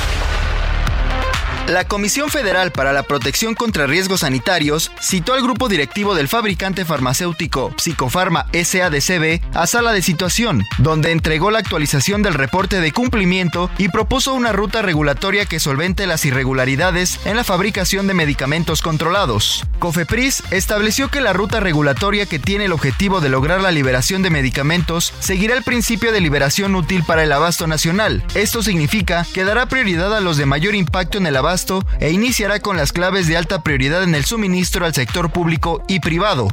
[1.71, 6.83] La Comisión Federal para la Protección contra Riesgos Sanitarios citó al grupo directivo del fabricante
[6.83, 13.71] farmacéutico Psicofarma SADCB a sala de situación, donde entregó la actualización del reporte de cumplimiento
[13.77, 19.63] y propuso una ruta regulatoria que solvente las irregularidades en la fabricación de medicamentos controlados.
[19.79, 24.29] Cofepris estableció que la ruta regulatoria que tiene el objetivo de lograr la liberación de
[24.29, 28.25] medicamentos seguirá el principio de liberación útil para el abasto nacional.
[28.35, 31.60] Esto significa que dará prioridad a los de mayor impacto en el abasto
[31.99, 35.99] e iniciará con las claves de alta prioridad en el suministro al sector público y
[35.99, 36.47] privado.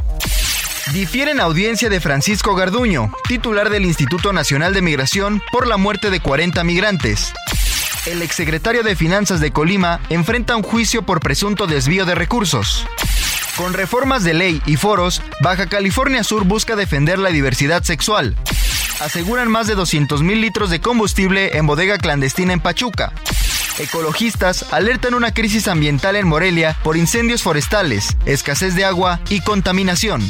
[0.92, 6.20] Difieren audiencia de Francisco Garduño, titular del Instituto Nacional de Migración, por la muerte de
[6.20, 7.32] 40 migrantes.
[8.06, 12.86] El exsecretario de Finanzas de Colima enfrenta un juicio por presunto desvío de recursos.
[13.56, 18.36] Con reformas de ley y foros, Baja California Sur busca defender la diversidad sexual.
[19.00, 23.12] Aseguran más de 200.000 litros de combustible en bodega clandestina en Pachuca.
[23.78, 30.22] Ecologistas alertan una crisis ambiental en Morelia por incendios forestales, escasez de agua y contaminación.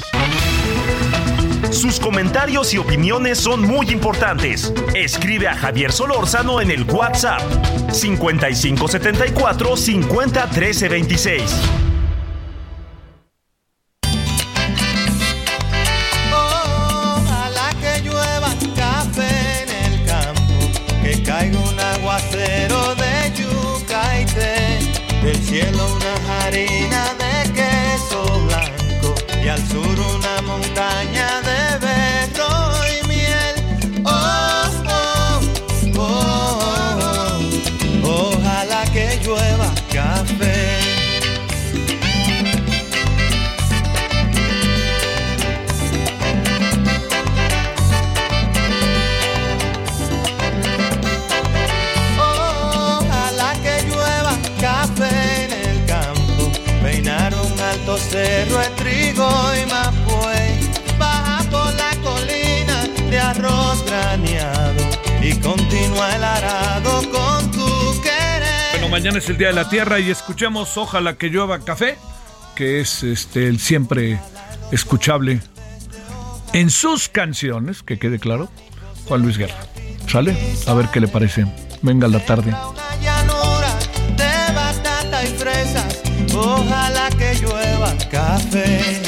[1.71, 4.73] Sus comentarios y opiniones son muy importantes.
[4.95, 7.41] Escribe a Javier Solórzano en el WhatsApp
[7.93, 11.88] 5574 50 26.
[69.39, 71.97] Día de la Tierra y escuchemos Ojalá que llueva café,
[72.57, 74.19] que es este el siempre
[74.73, 75.41] escuchable
[76.53, 78.49] en sus canciones, que quede claro,
[79.07, 79.55] Juan Luis Guerra.
[80.09, 80.37] ¿Sale?
[80.67, 81.47] A ver qué le parece.
[81.83, 82.53] Venga la tarde.
[86.35, 89.03] Ojalá que llueva café.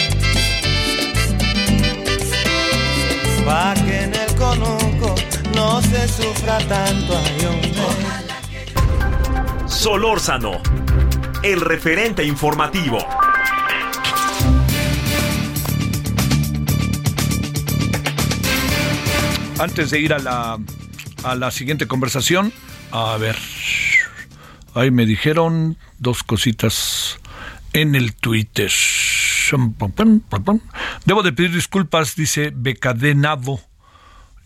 [3.45, 5.16] Pa' que en el conuco
[5.57, 7.21] no se sufra tanto
[9.81, 10.61] Solórzano,
[11.43, 12.99] el referente informativo.
[19.59, 20.59] Antes de ir a la,
[21.25, 22.53] a la siguiente conversación,
[22.90, 23.38] a ver,
[24.75, 27.19] ahí me dijeron dos cositas
[27.73, 28.71] en el Twitter.
[31.07, 33.69] Debo de pedir disculpas, dice Becadenavo.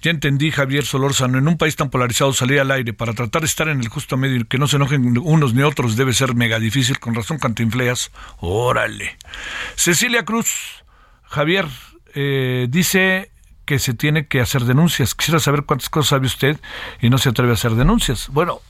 [0.04, 3.46] Ya entendí, Javier Solórzano, en un país tan polarizado salir al aire para tratar de
[3.46, 6.34] estar en el justo medio y que no se enojen unos ni otros debe ser
[6.34, 8.10] mega difícil, con razón cantinfleas.
[8.36, 9.16] Órale.
[9.76, 10.84] Cecilia Cruz,
[11.22, 11.68] Javier,
[12.14, 13.30] eh, dice
[13.64, 15.14] que se tiene que hacer denuncias.
[15.14, 16.60] Quisiera saber cuántas cosas sabe usted
[17.00, 18.28] y no se atreve a hacer denuncias.
[18.28, 18.60] Bueno,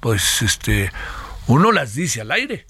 [0.00, 0.92] pues este,
[1.46, 2.66] uno las dice al aire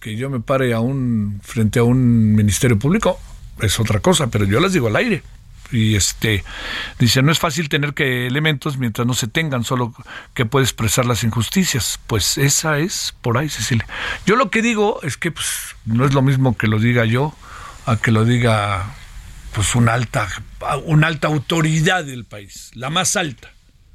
[0.00, 3.18] que yo me pare a un frente a un ministerio público
[3.62, 5.22] es otra cosa, pero yo las digo al aire.
[5.70, 6.44] Y este
[6.98, 9.94] dice, no es fácil tener que elementos mientras no se tengan, solo
[10.34, 12.00] que puede expresar las injusticias.
[12.06, 13.86] Pues esa es por ahí, Cecilia.
[14.26, 17.34] Yo lo que digo es que pues, no es lo mismo que lo diga yo
[17.86, 18.94] a que lo diga
[19.52, 20.28] pues una alta,
[20.84, 23.50] una alta autoridad del país, la más alta.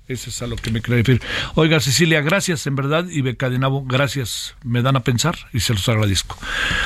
[0.08, 1.22] Eso es a lo que me quiero decir.
[1.56, 4.56] Oiga, Cecilia, gracias, en verdad, y Beca de Nabo, gracias.
[4.64, 6.38] Me dan a pensar y se los agradezco.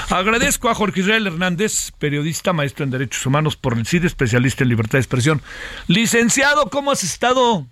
[0.10, 4.69] Agradezco a Jorge Israel Hernández, periodista, maestro en Derechos Humanos por el CID, especialista en
[4.69, 5.41] libertad de expresión.
[5.88, 7.65] Licenciado, ¿cómo has estado?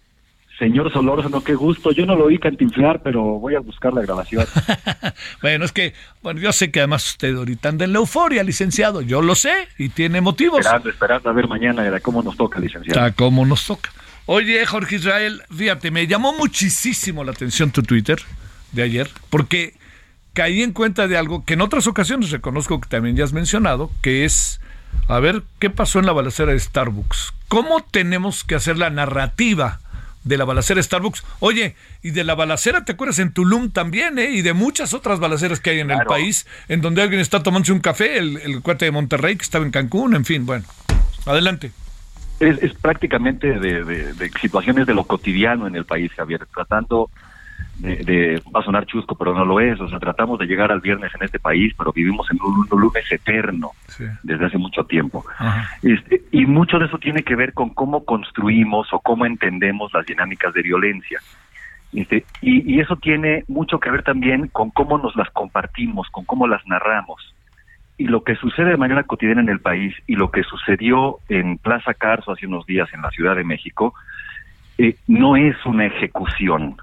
[0.58, 1.92] Señor Solórzano, qué gusto.
[1.92, 4.48] Yo no lo oí cantinflar, pero voy a buscar la grabación.
[5.42, 9.02] bueno, es que, bueno, yo sé que además usted ahorita anda en la euforia, licenciado.
[9.02, 10.60] Yo lo sé y tiene motivos.
[10.62, 13.02] Esperando, esperando a ver mañana cómo nos toca, licenciado.
[13.02, 13.92] A cómo nos toca.
[14.28, 18.18] Oye, Jorge Israel, fíjate, me llamó muchísimo la atención tu Twitter
[18.72, 19.76] de ayer, porque
[20.34, 23.92] caí en cuenta de algo que en otras ocasiones reconozco que también ya has mencionado,
[24.02, 24.60] que es,
[25.08, 27.34] a ver, ¿qué pasó en la balacera de Starbucks?
[27.50, 29.80] ¿Cómo tenemos que hacer la narrativa
[30.24, 31.24] de la balacera de Starbucks?
[31.40, 33.20] Oye, y de la balacera, ¿te acuerdas?
[33.20, 34.32] En Tulum también, ¿eh?
[34.32, 37.74] Y de muchas otras balaceras que hay en el país, en donde alguien está tomándose
[37.74, 40.66] un café, el, el cuate de Monterrey que estaba en Cancún, en fin, bueno,
[41.28, 41.72] adelante
[42.40, 47.10] es, prácticamente de, situaciones de lo cotidiano en el país, Javier, tratando
[47.78, 50.82] de, va a sonar chusco, pero no lo es, o sea, tratamos de llegar al
[50.82, 53.72] viernes en este país, pero vivimos en un, lunes eterno
[54.24, 55.26] desde hace mucho tiempo.
[55.82, 60.06] Este, y mucho de eso tiene que ver con cómo construimos o cómo entendemos las
[60.06, 61.20] dinámicas de violencia.
[61.94, 66.26] Este, y, y eso tiene mucho que ver también con cómo nos las compartimos, con
[66.26, 67.36] cómo las narramos
[67.98, 71.58] y lo que sucede de manera cotidiana en el país y lo que sucedió en
[71.58, 73.94] Plaza Carso hace unos días en la Ciudad de México
[74.78, 76.76] eh, no es una ejecución.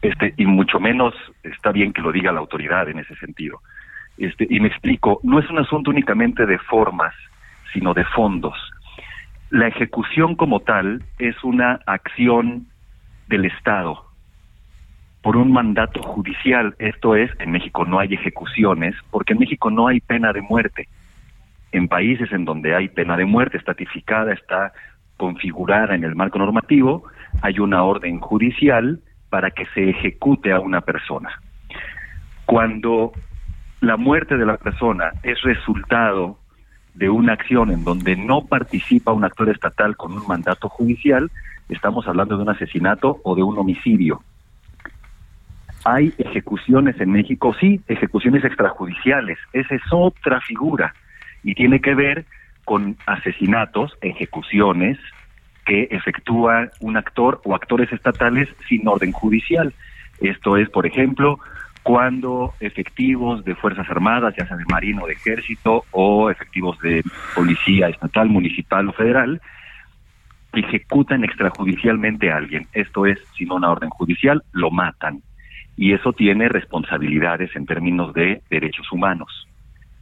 [0.00, 3.60] Este y mucho menos está bien que lo diga la autoridad en ese sentido.
[4.16, 7.14] Este y me explico no es un asunto únicamente de formas
[7.72, 8.56] sino de fondos.
[9.50, 12.66] La ejecución como tal es una acción
[13.26, 14.03] del Estado
[15.24, 16.76] por un mandato judicial.
[16.78, 20.86] Esto es, en México no hay ejecuciones, porque en México no hay pena de muerte.
[21.72, 24.74] En países en donde hay pena de muerte estatificada, está
[25.16, 27.04] configurada en el marco normativo,
[27.40, 31.30] hay una orden judicial para que se ejecute a una persona.
[32.44, 33.12] Cuando
[33.80, 36.38] la muerte de la persona es resultado
[36.92, 41.30] de una acción en donde no participa un actor estatal con un mandato judicial,
[41.70, 44.22] estamos hablando de un asesinato o de un homicidio.
[45.84, 47.54] ¿Hay ejecuciones en México?
[47.60, 49.38] Sí, ejecuciones extrajudiciales.
[49.52, 50.94] Esa es otra figura
[51.42, 52.24] y tiene que ver
[52.64, 54.98] con asesinatos, ejecuciones
[55.66, 59.74] que efectúa un actor o actores estatales sin orden judicial.
[60.20, 61.38] Esto es, por ejemplo,
[61.82, 67.02] cuando efectivos de Fuerzas Armadas, ya sea de Marino o de Ejército, o efectivos de
[67.34, 69.40] Policía Estatal, Municipal o Federal,
[70.54, 72.66] ejecutan extrajudicialmente a alguien.
[72.72, 75.20] Esto es, sin una orden judicial, lo matan
[75.76, 79.46] y eso tiene responsabilidades en términos de derechos humanos.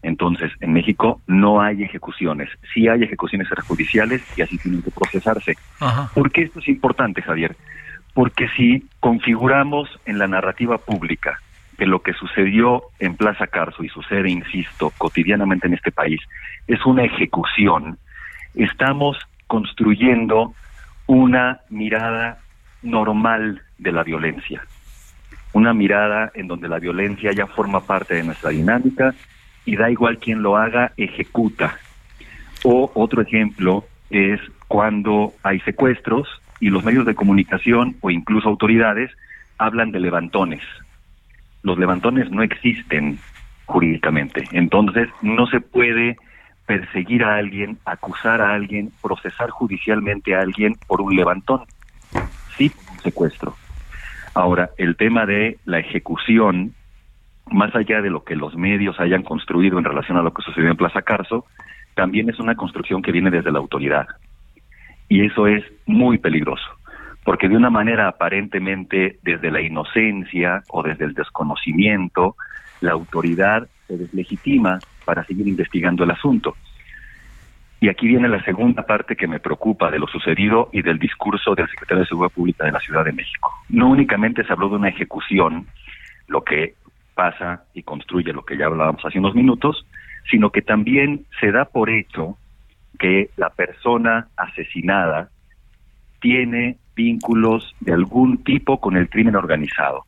[0.02, 5.56] Entonces, en México no hay ejecuciones, sí hay ejecuciones extrajudiciales y así tienen que procesarse.
[6.12, 7.56] ¿Por qué esto es importante, Javier?
[8.12, 11.40] Porque si configuramos en la narrativa pública
[11.78, 16.20] que lo que sucedió en Plaza Carso y sucede, insisto, cotidianamente en este país,
[16.66, 17.98] es una ejecución,
[18.54, 20.52] estamos construyendo
[21.06, 22.38] una mirada
[22.82, 24.62] normal de la violencia
[25.52, 29.14] una mirada en donde la violencia ya forma parte de nuestra dinámica
[29.64, 31.76] y da igual quién lo haga, ejecuta.
[32.64, 36.28] O otro ejemplo es cuando hay secuestros
[36.60, 39.10] y los medios de comunicación o incluso autoridades
[39.58, 40.62] hablan de levantones.
[41.62, 43.18] Los levantones no existen
[43.66, 46.16] jurídicamente, entonces no se puede
[46.66, 51.62] perseguir a alguien, acusar a alguien, procesar judicialmente a alguien por un levantón,
[52.56, 53.56] sí, un secuestro.
[54.34, 56.74] Ahora, el tema de la ejecución,
[57.50, 60.70] más allá de lo que los medios hayan construido en relación a lo que sucedió
[60.70, 61.44] en Plaza Carso,
[61.94, 64.06] también es una construcción que viene desde la autoridad.
[65.08, 66.64] Y eso es muy peligroso,
[67.24, 72.36] porque de una manera aparentemente desde la inocencia o desde el desconocimiento,
[72.80, 76.56] la autoridad se deslegitima para seguir investigando el asunto.
[77.82, 81.56] Y aquí viene la segunda parte que me preocupa de lo sucedido y del discurso
[81.56, 83.50] del secretario de Seguridad Pública de la Ciudad de México.
[83.70, 85.66] No únicamente se habló de una ejecución,
[86.28, 86.74] lo que
[87.16, 89.84] pasa y construye lo que ya hablábamos hace unos minutos,
[90.30, 92.38] sino que también se da por hecho
[93.00, 95.30] que la persona asesinada
[96.20, 100.04] tiene vínculos de algún tipo con el crimen organizado.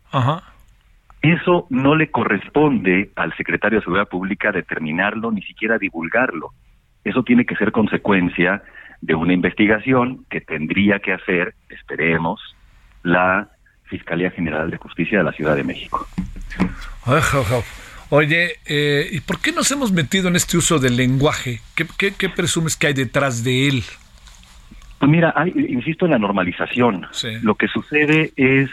[1.22, 6.52] Eso no le corresponde al secretario de Seguridad Pública determinarlo, ni siquiera divulgarlo.
[7.04, 8.62] Eso tiene que ser consecuencia
[9.00, 12.40] de una investigación que tendría que hacer, esperemos,
[13.02, 13.48] la
[13.84, 16.06] Fiscalía General de Justicia de la Ciudad de México.
[18.10, 21.60] Oye, eh, ¿y por qué nos hemos metido en este uso del lenguaje?
[21.74, 23.82] ¿Qué, presumes que hay detrás de él?
[24.98, 27.06] Pues mira, insisto en la normalización.
[27.42, 28.70] Lo que sucede es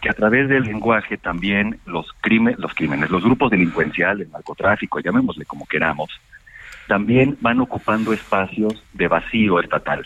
[0.00, 5.00] que a través del lenguaje también los, crímenes, los crímenes, los grupos delincuenciales, el narcotráfico,
[5.00, 6.08] llamémosle como queramos,
[6.88, 10.04] también van ocupando espacios de vacío estatal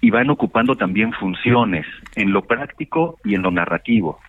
[0.00, 4.20] y van ocupando también funciones en lo práctico y en lo narrativo.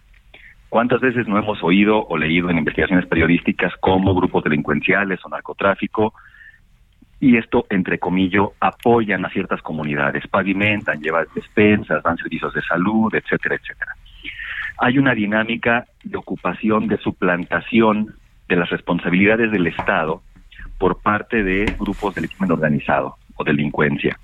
[0.69, 6.13] ¿Cuántas veces no hemos oído o leído en investigaciones periodísticas cómo grupos delincuenciales o narcotráfico,
[7.19, 13.13] y esto, entre comillas, apoyan a ciertas comunidades, pavimentan, llevan despensas, dan servicios de salud,
[13.13, 13.93] etcétera, etcétera?
[14.77, 18.15] Hay una dinámica de ocupación, de suplantación
[18.47, 20.21] de las responsabilidades del Estado
[20.79, 24.17] por parte de grupos del crimen organizado o delincuencia.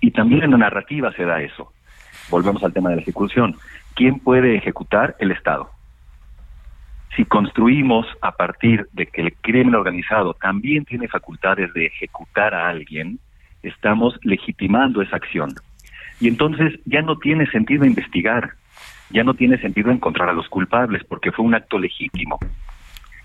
[0.00, 1.72] Y también en la narrativa se da eso.
[2.30, 3.56] Volvemos al tema de la ejecución.
[3.96, 5.16] ¿quién puede ejecutar?
[5.18, 5.70] El Estado.
[7.16, 12.68] Si construimos a partir de que el crimen organizado también tiene facultades de ejecutar a
[12.68, 13.18] alguien,
[13.62, 15.54] estamos legitimando esa acción.
[16.20, 18.52] Y entonces ya no tiene sentido investigar,
[19.10, 22.38] ya no tiene sentido encontrar a los culpables porque fue un acto legítimo.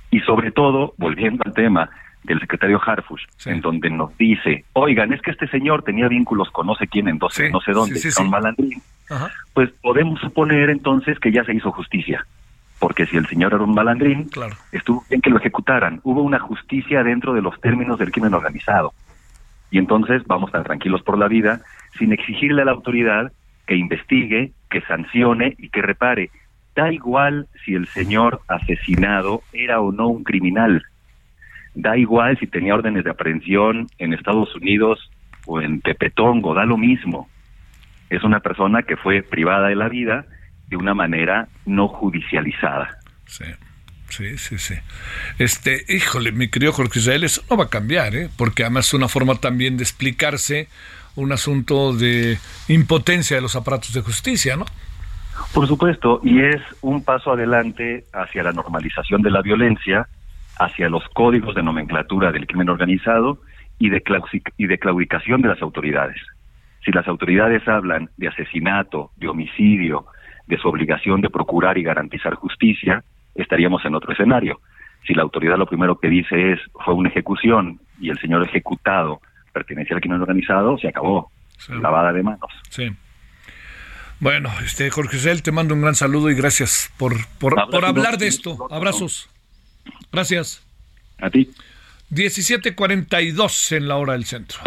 [0.10, 1.90] Y sobre todo, volviendo al tema
[2.24, 6.68] del secretario Harfush, en donde nos dice, oigan, es que este señor tenía vínculos con
[6.68, 8.82] no sé quién en no sé dónde, con malandrín
[9.54, 12.26] pues podemos suponer entonces que ya se hizo justicia.
[12.80, 14.30] Porque si el señor era un malandrín,
[14.72, 16.00] estuvo bien que lo ejecutaran.
[16.04, 18.94] Hubo una justicia dentro de los términos del crimen organizado.
[19.70, 21.62] Y entonces vamos tan tranquilos por la vida
[21.98, 23.32] sin exigirle a la autoridad
[23.68, 26.32] que investigue, que sancione y que repare.
[26.76, 30.84] Da igual si el señor asesinado era o no un criminal.
[31.74, 35.10] Da igual si tenía órdenes de aprehensión en Estados Unidos
[35.46, 37.30] o en Tepetongo, da lo mismo
[38.12, 40.26] es una persona que fue privada de la vida
[40.68, 43.00] de una manera no judicializada.
[43.26, 43.46] Sí.
[44.10, 44.74] Sí, sí, sí.
[45.40, 48.30] Este, híjole, mi querido Jorge Israel, eso no va a cambiar, ¿eh?
[48.38, 50.68] porque además es una forma también de explicarse
[51.16, 54.66] un asunto de impotencia de los aparatos de justicia, ¿no?
[55.54, 60.10] Por supuesto, y es un paso adelante hacia la normalización de la violencia,
[60.62, 63.40] hacia los códigos de nomenclatura del crimen organizado
[63.80, 64.04] y de,
[64.58, 66.22] y de claudicación de las autoridades.
[66.86, 70.06] Si las autoridades hablan de asesinato, de homicidio,
[70.46, 73.04] de su obligación de procurar y garantizar justicia,
[73.34, 74.60] estaríamos en otro escenario.
[75.08, 79.20] Si la autoridad lo primero que dice es fue una ejecución y el señor ejecutado
[79.52, 81.32] pertenece al crimen organizado, se acabó.
[81.70, 82.52] Lavada de manos.
[82.70, 82.90] Sí.
[84.20, 88.18] Bueno, este Jorge Cel, te mando un gran saludo y gracias por, por, por hablar
[88.18, 88.68] de esto.
[88.72, 89.30] Abrazos.
[90.12, 90.62] Gracias.
[91.20, 91.52] A ti.
[92.10, 94.60] 17:42 en la hora del centro.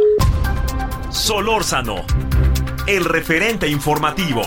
[1.10, 2.06] Solórzano,
[2.86, 4.42] el referente informativo.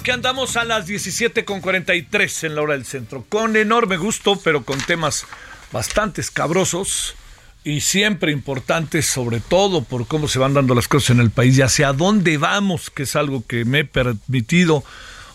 [0.00, 3.22] Aquí andamos a las 17.43 en la hora del centro.
[3.28, 5.26] Con enorme gusto, pero con temas
[5.72, 7.16] bastante escabrosos
[7.64, 11.58] y siempre importantes, sobre todo por cómo se van dando las cosas en el país
[11.58, 14.84] y hacia dónde vamos, que es algo que me he permitido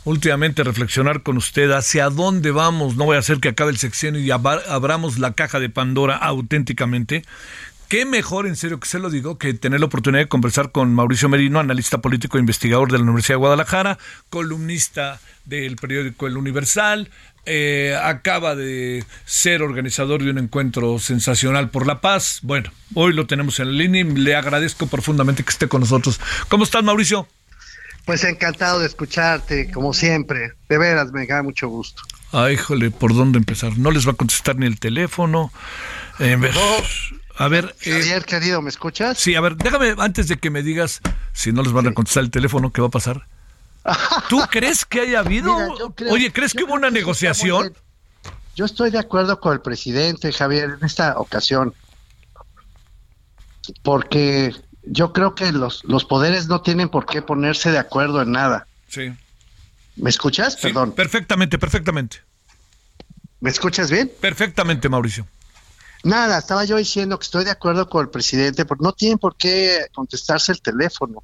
[0.04, 2.96] últimamente reflexionar con usted hacia dónde vamos.
[2.96, 7.24] No voy a hacer que acabe el sexenio y abramos la caja de Pandora auténticamente
[7.88, 10.94] qué mejor, en serio que se lo digo, que tener la oportunidad de conversar con
[10.94, 13.98] Mauricio Merino, analista político e investigador de la Universidad de Guadalajara,
[14.30, 17.10] columnista del periódico El Universal,
[17.46, 22.40] eh, acaba de ser organizador de un encuentro sensacional por la paz.
[22.42, 26.20] Bueno, hoy lo tenemos en la línea y le agradezco profundamente que esté con nosotros.
[26.50, 27.28] ¿Cómo estás, Mauricio?
[28.06, 30.54] Pues encantado de escucharte, como siempre.
[30.70, 32.02] De veras, me da mucho gusto.
[32.32, 33.78] Ay, híjole, ¿por dónde empezar?
[33.78, 35.52] No les va a contestar ni el teléfono.
[36.20, 36.38] Eh,
[37.38, 37.76] a ver.
[37.82, 39.18] Eh, Javier, querido, ¿me escuchas?
[39.18, 41.02] Sí, a ver, déjame, antes de que me digas
[41.34, 43.28] si no les van a contestar el teléfono, ¿qué va a pasar?
[44.30, 45.56] ¿Tú crees que haya habido?
[46.10, 47.74] Oye, ¿crees que hubo una negociación?
[48.56, 51.74] yo estoy de acuerdo con el presidente, Javier, en esta ocasión.
[53.84, 58.32] Porque yo creo que los, los poderes no tienen por qué ponerse de acuerdo en
[58.32, 58.66] nada.
[58.88, 59.12] Sí.
[59.98, 60.54] ¿Me escuchas?
[60.54, 60.94] Sí, Perdón.
[60.94, 62.22] Perfectamente, perfectamente.
[63.42, 64.12] ¿Me escuchas bien?
[64.22, 65.28] Perfectamente, Mauricio.
[66.06, 69.36] Nada, estaba yo diciendo que estoy de acuerdo con el presidente, porque no tienen por
[69.36, 71.24] qué contestarse el teléfono,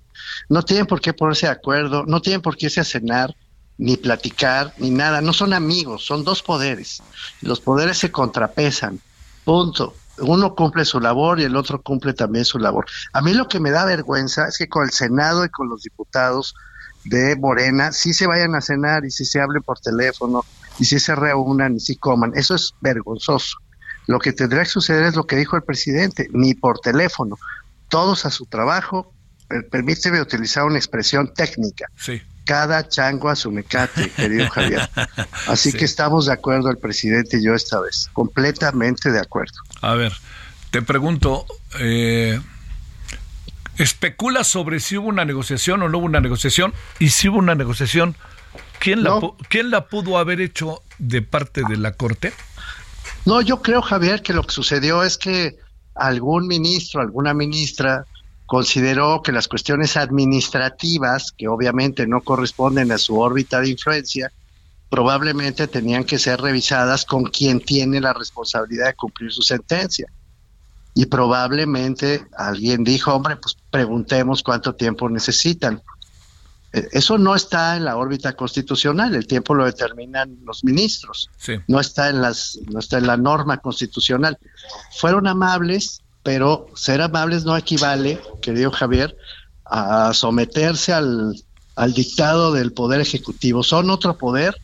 [0.50, 3.36] no tienen por qué ponerse de acuerdo, no tienen por qué irse a cenar,
[3.78, 5.22] ni platicar, ni nada.
[5.22, 7.04] No son amigos, son dos poderes.
[7.42, 9.00] Los poderes se contrapesan.
[9.46, 9.94] Punto.
[10.18, 12.88] Uno cumple su labor y el otro cumple también su labor.
[13.14, 15.84] A mí lo que me da vergüenza es que con el Senado y con los
[15.84, 16.56] diputados
[17.04, 20.44] de Morena sí se vayan a cenar y sí se hablen por teléfono
[20.80, 22.32] y sí se reúnan y sí coman.
[22.34, 23.58] Eso es vergonzoso.
[24.08, 27.38] Lo que tendría que suceder es lo que dijo el presidente, ni por teléfono,
[27.90, 29.14] todos a su trabajo.
[29.48, 31.86] Per- Permíteme utilizar una expresión técnica.
[31.98, 32.22] Sí.
[32.46, 34.90] Cada chango a su mecate, querido Javier.
[35.48, 35.78] Así Sí.
[35.78, 39.54] que estamos de acuerdo el presidente y yo esta vez, completamente de acuerdo.
[39.82, 40.14] A ver,
[40.72, 41.46] te pregunto,
[41.80, 42.40] eh,
[43.78, 46.74] ¿especula sobre si hubo una negociación o no hubo una negociación?
[47.00, 48.16] Y si hubo una negociación,
[48.80, 49.22] ¿quién la, No.
[49.22, 52.34] pu- ¿quién la pudo haber hecho de parte de la Corte?
[53.26, 55.58] No, yo creo, Javier, que lo que sucedió es que
[55.96, 58.06] algún ministro, alguna ministra
[58.46, 64.32] consideró que las cuestiones administrativas, que obviamente no corresponden a su órbita de influencia,
[64.90, 70.08] probablemente tenían que ser revisadas con quien tiene la responsabilidad de cumplir su sentencia.
[70.94, 75.82] Y probablemente alguien dijo, hombre, pues preguntemos cuánto tiempo necesitan.
[76.74, 81.54] Eh, Eso no está en la órbita constitucional, el tiempo lo determinan los ministros Sí.
[81.68, 84.38] no está en las no está en la norma constitucional.
[84.98, 89.16] Fueron amables, pero ser amables no equivale, querido Javier,
[89.66, 91.36] a someterse al,
[91.76, 93.64] al dictado del poder ejecutivo.
[93.64, 94.56] Son otro poder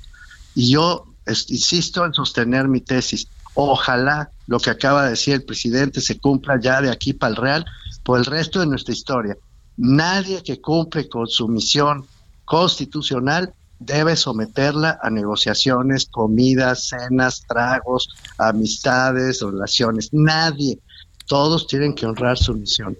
[0.55, 3.27] y yo es- insisto en sostener mi tesis.
[3.53, 7.35] Ojalá lo que acaba de decir el presidente se cumpla ya de aquí para el
[7.35, 7.65] Real
[8.03, 9.35] por el resto de nuestra historia.
[9.77, 12.05] Nadie que cumple con su misión
[12.45, 20.09] constitucional debe someterla a negociaciones, comidas, cenas, tragos, amistades, relaciones.
[20.11, 20.79] Nadie.
[21.27, 22.97] Todos tienen que honrar su misión.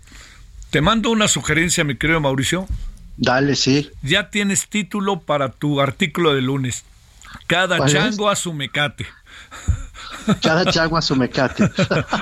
[0.69, 2.67] Te mando una sugerencia, mi querido Mauricio.
[3.15, 3.89] Dale, sí.
[4.03, 6.83] Ya tienes título para tu artículo de lunes.
[7.47, 9.07] Cada chango a su mecate.
[10.41, 11.69] Cada chango a su mecate.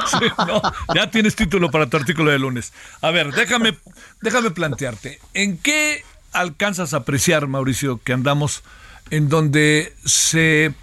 [0.07, 0.61] Sí, no,
[0.93, 2.73] ya tienes título para tu artículo de lunes.
[3.01, 3.77] A ver, déjame,
[4.21, 5.19] déjame plantearte.
[5.33, 6.03] ¿En qué
[6.33, 8.63] alcanzas a apreciar, Mauricio, que andamos
[9.09, 10.73] en donde se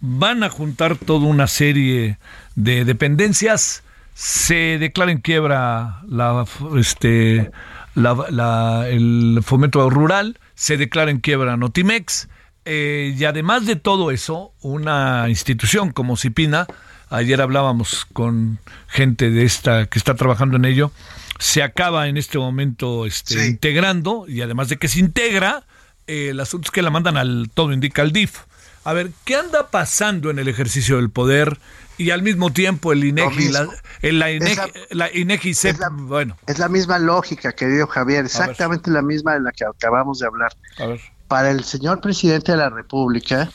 [0.00, 2.18] van a juntar toda una serie
[2.54, 3.82] de dependencias?
[4.14, 6.44] Se declara en quiebra la,
[6.76, 7.50] este,
[7.94, 12.28] la- el fomento rural, se declara en quiebra Notimex,
[12.64, 16.66] eh, y además de todo eso, una institución como Cipina,
[17.10, 18.58] ayer hablábamos con
[18.88, 20.92] gente de esta que está trabajando en ello,
[21.38, 23.48] se acaba en este momento este, Sí.
[23.50, 25.64] integrando, y además de que se integra,
[26.06, 28.38] eh, el asunto es que la mandan al, todo indica al DIF.
[28.84, 31.58] A ver, ¿qué anda pasando en el ejercicio del poder?
[31.98, 33.74] Y al mismo tiempo el INEGI, la, mismo.
[34.00, 37.52] el- la, Es INEGI, la- la INEGI se- es la- bueno, Es la misma lógica,
[37.52, 40.52] querido Javier, exactamente la misma de la que acabamos de hablar.
[40.78, 41.00] a ver.
[41.32, 43.50] Para el señor presidente de la República,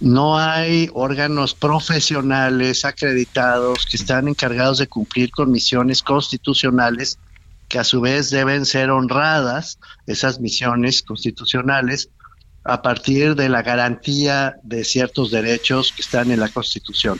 [0.00, 7.18] no hay órganos profesionales acreditados que están encargados de cumplir con misiones constitucionales
[7.68, 12.10] que a su vez deben ser honradas, esas misiones constitucionales,
[12.64, 17.18] a partir de la garantía de ciertos derechos que están en la Constitución.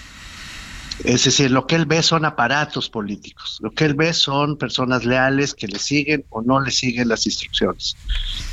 [1.04, 5.04] Es decir, lo que él ve son aparatos políticos, lo que él ve son personas
[5.04, 7.96] leales que le siguen o no le siguen las instrucciones.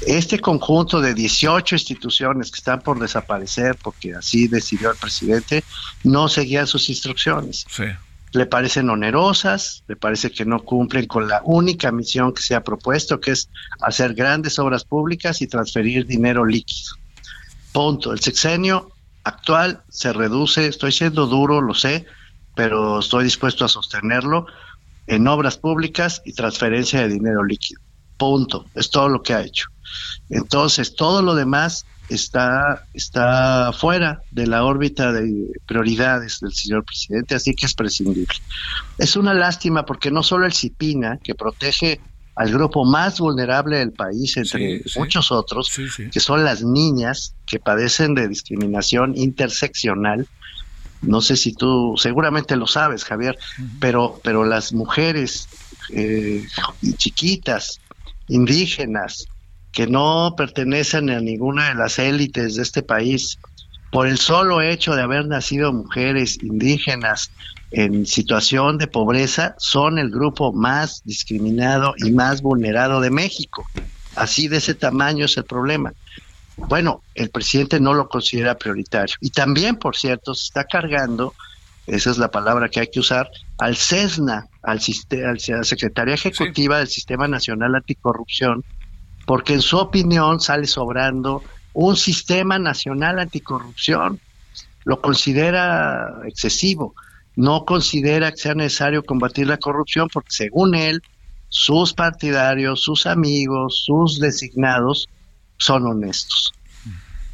[0.05, 5.63] Este conjunto de 18 instituciones que están por desaparecer, porque así decidió el presidente,
[6.03, 7.65] no seguían sus instrucciones.
[7.69, 7.83] Sí.
[8.31, 12.63] Le parecen onerosas, le parece que no cumplen con la única misión que se ha
[12.63, 13.49] propuesto, que es
[13.81, 16.91] hacer grandes obras públicas y transferir dinero líquido.
[17.73, 18.13] Punto.
[18.13, 18.91] El sexenio
[19.23, 22.05] actual se reduce, estoy siendo duro, lo sé,
[22.58, 24.47] pero estoy dispuesto a sostenerlo
[25.05, 27.80] en obras públicas y transferencia de dinero líquido.
[28.18, 28.66] Punto.
[28.74, 29.68] Es todo lo que ha hecho.
[30.30, 35.32] Entonces, todo lo demás está, está fuera de la órbita de
[35.68, 38.34] prioridades del señor presidente, así que es prescindible.
[38.97, 42.01] Es una lástima porque no solo el CIPINA, que protege
[42.36, 44.99] al grupo más vulnerable del país, entre Sí, sí.
[44.99, 50.28] muchos otros, Sí, que son las niñas que padecen de discriminación interseccional.
[51.02, 53.38] No sé si tú, seguramente lo sabes, Javier,
[53.80, 55.48] pero, pero las mujeres
[55.93, 56.43] eh,
[56.98, 57.80] chiquitas,
[58.28, 59.28] indígenas,
[59.72, 63.38] que no pertenecen a ninguna de las élites de este país,
[63.91, 67.32] por el solo hecho de haber nacido mujeres indígenas
[67.72, 73.66] en situación de pobreza, son el grupo más discriminado y más vulnerado de México.
[74.16, 75.93] Así de ese tamaño es el problema.
[76.58, 79.16] Bueno, el presidente no lo considera prioritario.
[79.22, 81.34] Y también, por cierto, se está cargando,
[81.86, 83.30] esa es la palabra que hay que usar,
[83.60, 88.64] al CESNA, al, a la Secretaría Ejecutiva del Sistema Nacional Anticorrupción,
[89.26, 91.43] porque en su opinión sale sobrando
[91.74, 94.20] un sistema nacional anticorrupción.
[94.84, 96.95] Lo considera excesivo.
[97.36, 101.03] No considera que sea necesario combatir la corrupción porque según él,
[101.49, 105.08] sus partidarios, sus amigos, sus designados
[105.58, 106.53] son honestos.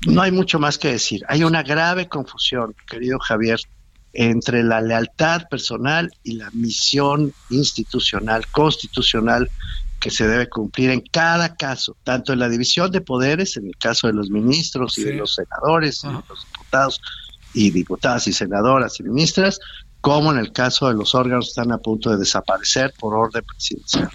[0.08, 1.22] No hay mucho más que decir.
[1.28, 3.60] Hay una grave confusión, querido Javier,
[4.12, 9.50] entre la lealtad personal y la misión institucional, constitucional
[10.00, 13.78] que se debe cumplir en cada caso, tanto en la división de poderes, en el
[13.78, 17.02] caso de los ministros y de los senadores y de los diputados
[17.54, 19.60] y diputadas y senadoras y ministras,
[20.02, 23.44] como en el caso de los órganos que están a punto de desaparecer por orden
[23.46, 24.10] presidencial.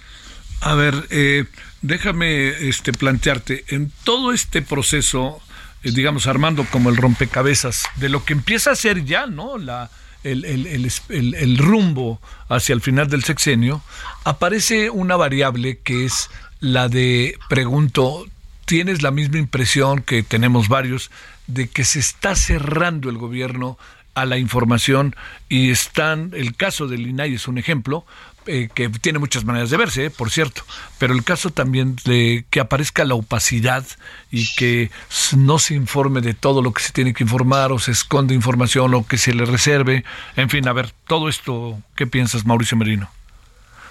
[0.61, 1.45] A ver, eh,
[1.83, 5.41] déjame este, plantearte, en todo este proceso,
[5.83, 9.59] eh, digamos, armando como el rompecabezas, de lo que empieza a ser ya, ¿no?
[9.59, 9.91] La,
[10.25, 13.83] el, el, el, el, rumbo hacia el final del sexenio,
[14.25, 16.29] aparece una variable que es
[16.61, 18.27] la de, pregunto,
[18.65, 21.11] ¿tienes la misma impresión que tenemos varios
[21.47, 23.79] de que se está cerrando el gobierno
[24.15, 25.15] a la información
[25.49, 28.05] y están, el caso del INAI es un ejemplo,
[28.49, 30.63] eh, que tiene muchas maneras de verse, eh, por cierto,
[30.99, 33.85] pero el caso también de que aparezca la opacidad
[34.31, 34.91] y que
[35.37, 38.95] no se informe de todo lo que se tiene que informar o se esconde información
[38.95, 40.03] o que se le reserve,
[40.35, 43.11] en fin, a ver, todo esto, ¿qué piensas, Mauricio Merino?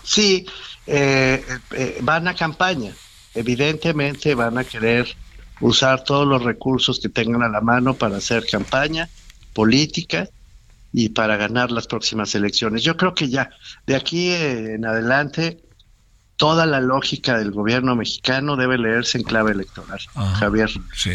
[0.03, 0.47] Sí,
[0.87, 1.43] eh,
[2.01, 2.93] van a campaña,
[3.35, 5.15] evidentemente van a querer
[5.59, 9.07] usar todos los recursos que tengan a la mano para hacer campaña
[9.53, 10.29] política
[10.93, 12.83] y para ganar las próximas elecciones.
[12.83, 13.49] Yo creo que ya
[13.85, 15.61] de aquí en adelante
[16.37, 19.99] toda la lógica del gobierno mexicano debe leerse en clave electoral,
[20.39, 20.69] Javier,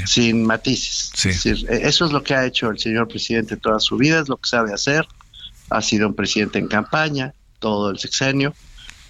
[0.04, 1.46] sin matices.
[1.46, 4.36] E, eso es lo que ha hecho el señor presidente toda su vida, es lo
[4.36, 5.06] que sabe hacer.
[5.70, 8.52] Ha sido un presidente en campaña todo el sexenio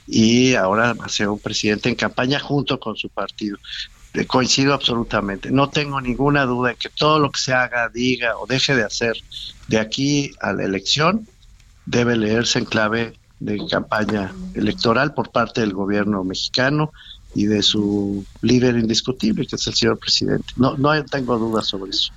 [0.07, 3.57] y ahora va a ser un presidente en campaña junto con su partido
[4.27, 5.51] coincido absolutamente.
[5.51, 8.85] No tengo ninguna duda de que todo lo que se haga, diga o deje de
[8.85, 9.17] hacer
[9.69, 11.27] de aquí a la elección
[11.87, 16.93] debe leerse en clave de campaña electoral por parte del gobierno mexicano
[17.35, 20.53] y de su líder indiscutible, que es el señor presidente.
[20.57, 22.13] No, no tengo dudas sobre eso.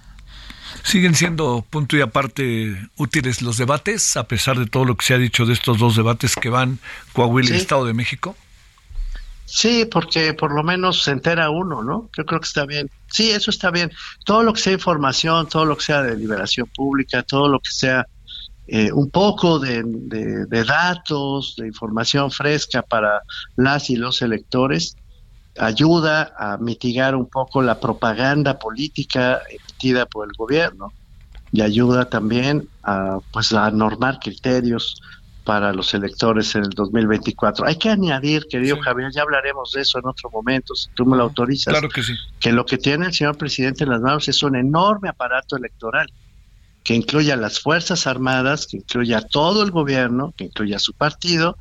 [0.84, 5.14] ¿Siguen siendo punto y aparte útiles los debates, a pesar de todo lo que se
[5.14, 6.80] ha dicho de estos dos debates que van
[7.14, 8.36] Coahuila y Estado de México?
[9.46, 12.10] Sí, porque por lo menos se entera uno, ¿no?
[12.18, 12.90] Yo creo que está bien.
[13.08, 13.92] Sí, eso está bien.
[14.26, 17.72] Todo lo que sea información, todo lo que sea de liberación pública, todo lo que
[17.72, 18.06] sea
[18.68, 19.84] eh, un poco de,
[20.68, 23.22] datos, de información fresca para
[23.56, 24.98] las y los electores,
[25.58, 30.92] ayuda a mitigar un poco la propaganda política emitida por el gobierno
[31.52, 35.00] y ayuda también a, pues, a normar criterios
[35.46, 37.66] para los electores en el 2024.
[37.66, 41.16] Hay que añadir, querido Javier, ya hablaremos de eso en otro momento, si tú me
[41.16, 42.14] lo autorizas, claro que, sí.
[42.40, 46.12] que lo que tiene el señor presidente en las manos es un enorme aparato electoral
[46.84, 50.80] que incluye a las Fuerzas Armadas, que incluye a todo el gobierno, que incluye a
[50.80, 51.58] su partido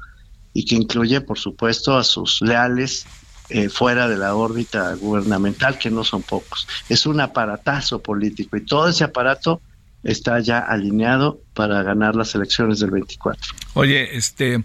[0.52, 3.06] y que incluye, por supuesto, a sus leales
[3.50, 6.66] eh, fuera de la órbita gubernamental, que no son pocos.
[6.88, 9.60] Es un aparatazo político y todo ese aparato
[10.04, 13.54] está ya alineado para ganar las elecciones del 24.
[13.74, 14.62] Oye, este,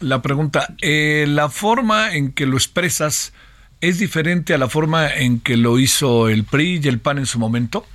[0.00, 3.32] la pregunta, eh, ¿la forma en que lo expresas
[3.80, 7.26] es diferente a la forma en que lo hizo el PRI y el PAN en
[7.26, 7.86] su momento?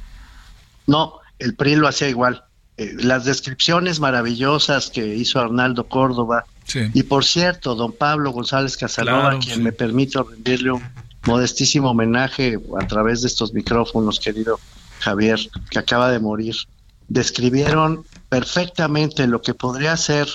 [0.87, 2.43] No, el PRI lo hacía igual.
[2.77, 6.45] Eh, las descripciones maravillosas que hizo Arnaldo Córdoba,
[6.93, 10.83] y por cierto, don Pablo González Casanova, quien me permite rendirle un
[11.25, 14.57] modestísimo homenaje a través de estos micrófonos, querido
[14.99, 15.39] Javier,
[15.69, 16.55] que acaba de morir
[17.07, 20.27] describieron perfectamente lo que podría ser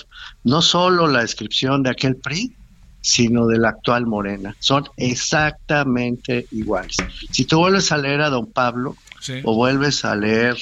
[0.43, 2.53] no solo la descripción de aquel PRI,
[3.01, 4.55] sino de la actual Morena.
[4.59, 6.97] Son exactamente iguales.
[7.31, 8.95] Si tú vuelves a leer a don Pablo,
[9.43, 10.57] o vuelves a leer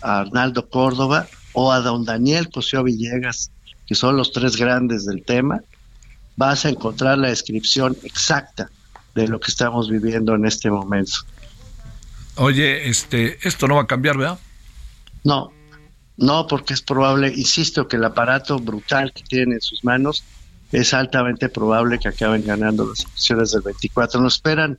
[0.00, 3.50] a Arnaldo Córdoba, o a don Daniel Cosío Villegas,
[3.86, 5.60] que son los tres grandes del tema,
[6.36, 8.70] vas a encontrar la descripción exacta
[9.14, 11.12] de lo que estamos viviendo en este momento.
[12.36, 14.38] Oye, este, esto no va a cambiar, ¿verdad?
[15.24, 15.52] No,
[16.16, 20.22] no, porque es probable, insisto, que el aparato brutal que tienen en sus manos
[20.70, 24.20] es altamente probable que acaben ganando las elecciones del 24.
[24.20, 24.78] Nos esperan,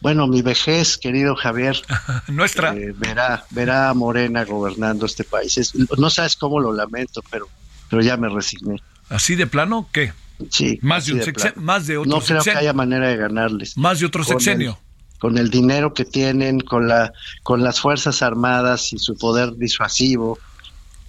[0.00, 1.80] bueno, mi vejez, querido Javier,
[2.28, 5.74] nuestra, eh, verá, verá a Morena gobernando este país.
[5.98, 7.46] no sabes cómo lo lamento, pero,
[7.90, 8.82] pero ya me resigné.
[9.10, 9.88] ¿Así de plano?
[9.92, 10.14] ¿Qué?
[10.50, 10.78] Sí.
[10.80, 13.76] Más de, un más de otro No creo que haya manera de ganarles.
[13.76, 14.78] Más de otro sexenio
[15.24, 17.10] con el dinero que tienen, con, la,
[17.42, 20.38] con las Fuerzas Armadas y su poder disuasivo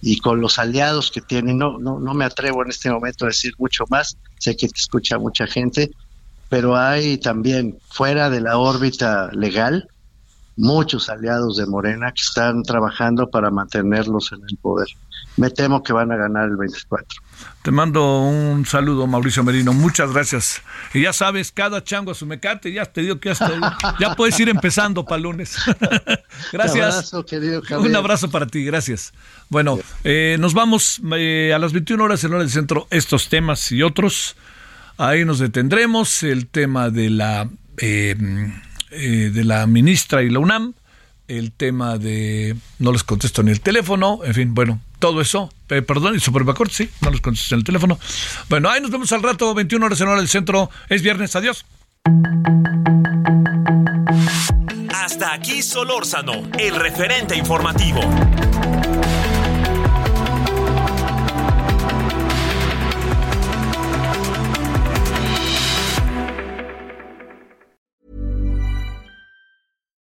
[0.01, 1.57] y con los aliados que tienen.
[1.57, 4.79] No, no, no me atrevo en este momento a decir mucho más, sé que te
[4.79, 5.91] escucha mucha gente,
[6.47, 9.89] pero hay también fuera de la órbita legal
[10.57, 14.87] muchos aliados de Morena que están trabajando para mantenerlos en el poder.
[15.37, 17.21] Me temo que van a ganar el 24.
[17.61, 19.73] Te mando un saludo, Mauricio Merino.
[19.73, 20.61] Muchas gracias.
[20.93, 22.71] Y ya sabes, cada chango a su mecate.
[22.71, 25.57] Ya te digo que ya, ya puedes ir empezando para lunes.
[26.53, 26.75] gracias.
[26.75, 29.13] Un abrazo, querido Un abrazo para ti, gracias.
[29.49, 32.87] Bueno, eh, nos vamos eh, a las 21 horas en hora del centro.
[32.89, 34.37] Estos temas y otros.
[34.97, 36.23] Ahí nos detendremos.
[36.23, 38.15] El tema de la, eh,
[38.89, 40.73] de la ministra y la UNAM
[41.27, 45.81] el tema de no les contesto ni el teléfono, en fin, bueno, todo eso, eh,
[45.81, 47.99] perdón, y Superbacort, sí, no les contesto en el teléfono.
[48.49, 51.65] Bueno, ahí nos vemos al rato, 21 horas en hora del centro, es viernes, adiós.
[54.93, 58.01] Hasta aquí Solórzano, el referente informativo.